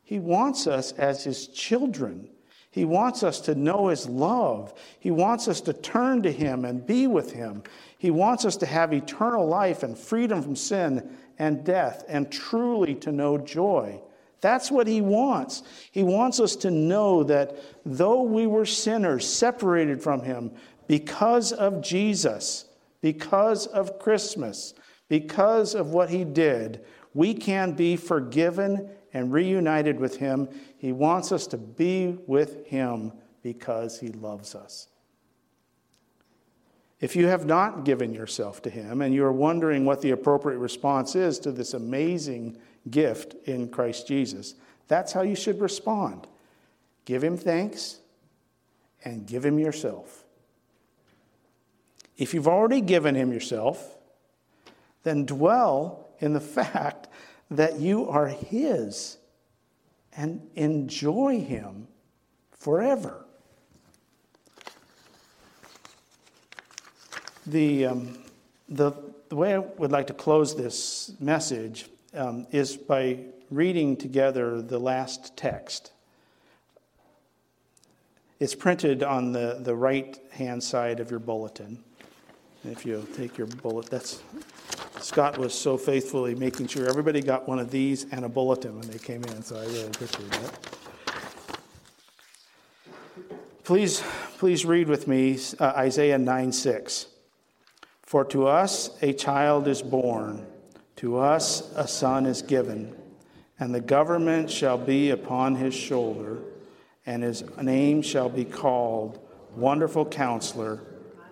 He 0.04 0.20
wants 0.20 0.68
us 0.68 0.92
as 0.94 1.24
His 1.24 1.48
children. 1.48 2.30
He 2.70 2.86
wants 2.86 3.24
us 3.24 3.40
to 3.42 3.56
know 3.56 3.88
His 3.88 4.08
love. 4.10 4.74
He 5.00 5.12
wants 5.12 5.48
us 5.48 5.62
to 5.62 5.74
turn 5.74 6.24
to 6.24 6.32
Him 6.32 6.66
and 6.66 6.86
be 6.86 7.08
with 7.08 7.32
Him. 7.32 7.64
He 7.98 8.12
wants 8.12 8.44
us 8.44 8.58
to 8.58 8.66
have 8.66 8.92
eternal 8.92 9.48
life 9.48 9.84
and 9.84 9.98
freedom 9.98 10.42
from 10.42 10.56
sin 10.56 11.16
and 11.40 11.64
death 11.64 12.04
and 12.08 12.32
truly 12.32 12.96
to 12.96 13.12
know 13.12 13.38
joy. 13.38 14.02
That's 14.44 14.70
what 14.70 14.88
he 14.88 15.00
wants. 15.00 15.64
He 15.90 16.04
wants 16.04 16.42
us 16.42 16.58
to 16.58 16.70
know 16.70 17.24
that 17.24 17.56
though 17.86 18.24
we 18.24 18.46
were 18.46 18.66
sinners, 18.66 19.26
separated 19.26 20.04
from 20.04 20.22
him 20.22 20.52
because 20.86 21.54
of 21.54 21.82
Jesus, 21.82 22.66
because 23.00 23.68
of 23.68 24.00
Christmas, 24.00 24.74
because 25.08 25.76
of 25.76 25.92
what 25.92 26.10
he 26.10 26.26
did, 26.26 26.84
we 27.14 27.34
can 27.34 27.72
be 27.72 27.96
forgiven 27.96 28.90
and 29.14 29.32
reunited 29.32 29.98
with 29.98 30.18
him. 30.18 30.50
He 30.78 30.92
wants 30.92 31.32
us 31.32 31.48
to 31.48 31.58
be 31.58 32.18
with 32.28 32.68
him 32.68 33.14
because 33.44 33.98
he 33.98 34.10
loves 34.10 34.56
us. 34.56 34.90
If 37.00 37.16
you 37.16 37.28
have 37.28 37.46
not 37.46 37.86
given 37.86 38.14
yourself 38.14 38.62
to 38.62 38.70
Him 38.70 39.02
and 39.02 39.14
you 39.14 39.26
are 39.26 39.32
wondering 39.34 39.84
what 39.84 40.02
the 40.02 40.12
appropriate 40.12 40.60
response 40.60 41.18
is 41.18 41.38
to 41.40 41.52
this 41.52 41.74
amazing 41.74 42.58
gift 42.90 43.36
in 43.46 43.70
Christ 43.70 44.08
Jesus, 44.08 44.56
that's 44.88 45.14
how 45.14 45.22
you 45.22 45.36
should 45.36 45.62
respond. 45.62 46.28
Give 47.06 47.24
Him 47.24 47.38
thanks 47.38 48.00
and 49.04 49.26
give 49.26 49.46
Him 49.46 49.60
yourself. 49.60 50.24
If 52.18 52.34
you've 52.34 52.48
already 52.48 52.82
given 52.82 53.16
him 53.16 53.34
yourself, 53.34 53.98
then 55.04 55.26
dwell 55.26 56.08
in 56.20 56.34
the 56.34 56.40
fact 56.62 57.08
that 57.52 57.80
you 57.80 58.10
are 58.10 58.28
his 58.28 59.18
and 60.16 60.48
enjoy 60.56 61.42
him 61.42 61.88
forever. 62.52 63.26
The, 67.46 67.88
um, 67.88 68.18
the, 68.70 68.94
the 69.28 69.36
way 69.36 69.56
I 69.56 69.58
would 69.58 69.92
like 69.92 70.08
to 70.08 70.14
close 70.14 70.56
this 70.56 71.12
message 71.20 71.88
um, 72.14 72.48
is 72.52 72.78
by 72.78 73.20
reading 73.50 73.96
together 73.96 74.62
the 74.62 74.80
last 74.80 75.36
text. 75.38 75.92
It's 78.40 78.56
printed 78.56 79.04
on 79.04 79.32
the, 79.32 79.60
the 79.62 79.76
right 79.76 80.20
hand 80.32 80.64
side 80.64 81.00
of 81.00 81.10
your 81.10 81.20
bulletin. 81.20 81.84
If 82.66 82.86
you 82.86 83.08
take 83.16 83.38
your 83.38 83.48
bullet, 83.48 83.88
that's 83.90 84.22
Scott 85.00 85.38
was 85.38 85.54
so 85.54 85.78
faithfully 85.78 86.34
making 86.34 86.68
sure 86.68 86.88
everybody 86.88 87.22
got 87.22 87.48
one 87.48 87.60
of 87.60 87.70
these 87.72 88.06
and 88.12 88.24
a 88.24 88.30
bulletin 88.30 88.80
when 88.80 88.90
they 88.90 88.98
came 88.98 89.24
in, 89.26 89.44
so 89.44 89.58
I 89.58 89.66
really 89.66 89.88
appreciate 89.88 90.32
that. 90.32 90.78
Please, 93.64 94.04
please 94.38 94.66
read 94.66 94.88
with 94.88 95.08
me 95.08 95.40
uh, 95.60 95.74
Isaiah 95.76 96.18
9 96.18 96.52
6. 96.52 97.08
For 98.02 98.26
to 98.26 98.48
us 98.48 98.92
a 99.02 99.14
child 99.14 99.68
is 99.68 99.82
born, 99.82 100.46
to 101.04 101.18
us 101.18 101.70
a 101.76 101.86
son 101.86 102.26
is 102.26 102.42
given, 102.42 102.96
and 103.60 103.76
the 103.76 103.82
government 103.82 104.50
shall 104.50 104.78
be 104.78 105.10
upon 105.10 105.54
his 105.54 105.74
shoulder, 105.74 106.40
and 107.06 107.22
his 107.22 107.44
name 107.62 108.02
shall 108.02 108.30
be 108.30 108.46
called 108.46 109.20
Wonderful 109.54 110.06
Counselor, 110.06 110.82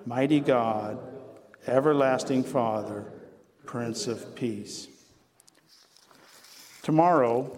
Mighty 0.06 0.42
God, 0.42 1.00
Everlasting 1.68 2.44
Father 2.44 3.14
Prince 3.66 4.08
of 4.08 4.36
Peace. 4.36 4.90
Tomorrow, 6.82 7.58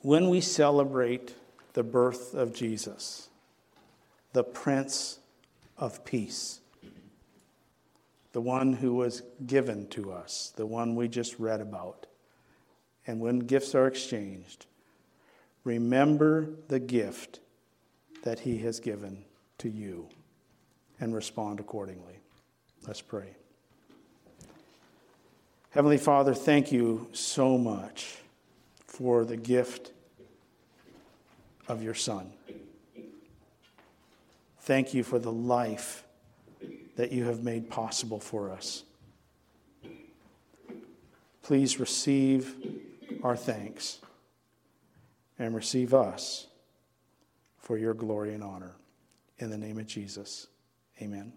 when 0.00 0.28
we 0.28 0.42
celebrate 0.42 1.34
the 1.72 1.84
birth 1.84 2.34
of 2.34 2.54
Jesus, 2.54 3.30
the 4.34 4.44
Prince 4.44 5.20
of 5.78 6.04
Peace, 6.04 6.60
the 8.36 8.42
one 8.42 8.74
who 8.74 8.92
was 8.92 9.22
given 9.46 9.86
to 9.86 10.12
us, 10.12 10.52
the 10.56 10.66
one 10.66 10.94
we 10.94 11.08
just 11.08 11.38
read 11.38 11.58
about, 11.58 12.04
and 13.06 13.18
when 13.18 13.38
gifts 13.38 13.74
are 13.74 13.86
exchanged, 13.86 14.66
remember 15.64 16.50
the 16.68 16.78
gift 16.78 17.40
that 18.24 18.40
he 18.40 18.58
has 18.58 18.78
given 18.78 19.24
to 19.56 19.70
you 19.70 20.06
and 21.00 21.14
respond 21.14 21.60
accordingly. 21.60 22.18
Let's 22.86 23.00
pray. 23.00 23.30
Heavenly 25.70 25.96
Father, 25.96 26.34
thank 26.34 26.70
you 26.70 27.08
so 27.14 27.56
much 27.56 28.18
for 28.86 29.24
the 29.24 29.38
gift 29.38 29.92
of 31.68 31.82
your 31.82 31.94
Son. 31.94 32.30
Thank 34.60 34.92
you 34.92 35.02
for 35.02 35.18
the 35.18 35.32
life 35.32 36.05
that 36.96 37.12
you 37.12 37.24
have 37.24 37.42
made 37.42 37.70
possible 37.70 38.18
for 38.18 38.50
us. 38.50 38.82
Please 41.42 41.78
receive 41.78 42.56
our 43.22 43.36
thanks 43.36 44.00
and 45.38 45.54
receive 45.54 45.94
us 45.94 46.48
for 47.58 47.78
your 47.78 47.94
glory 47.94 48.34
and 48.34 48.42
honor. 48.42 48.74
In 49.38 49.50
the 49.50 49.58
name 49.58 49.78
of 49.78 49.86
Jesus, 49.86 50.48
amen. 51.00 51.32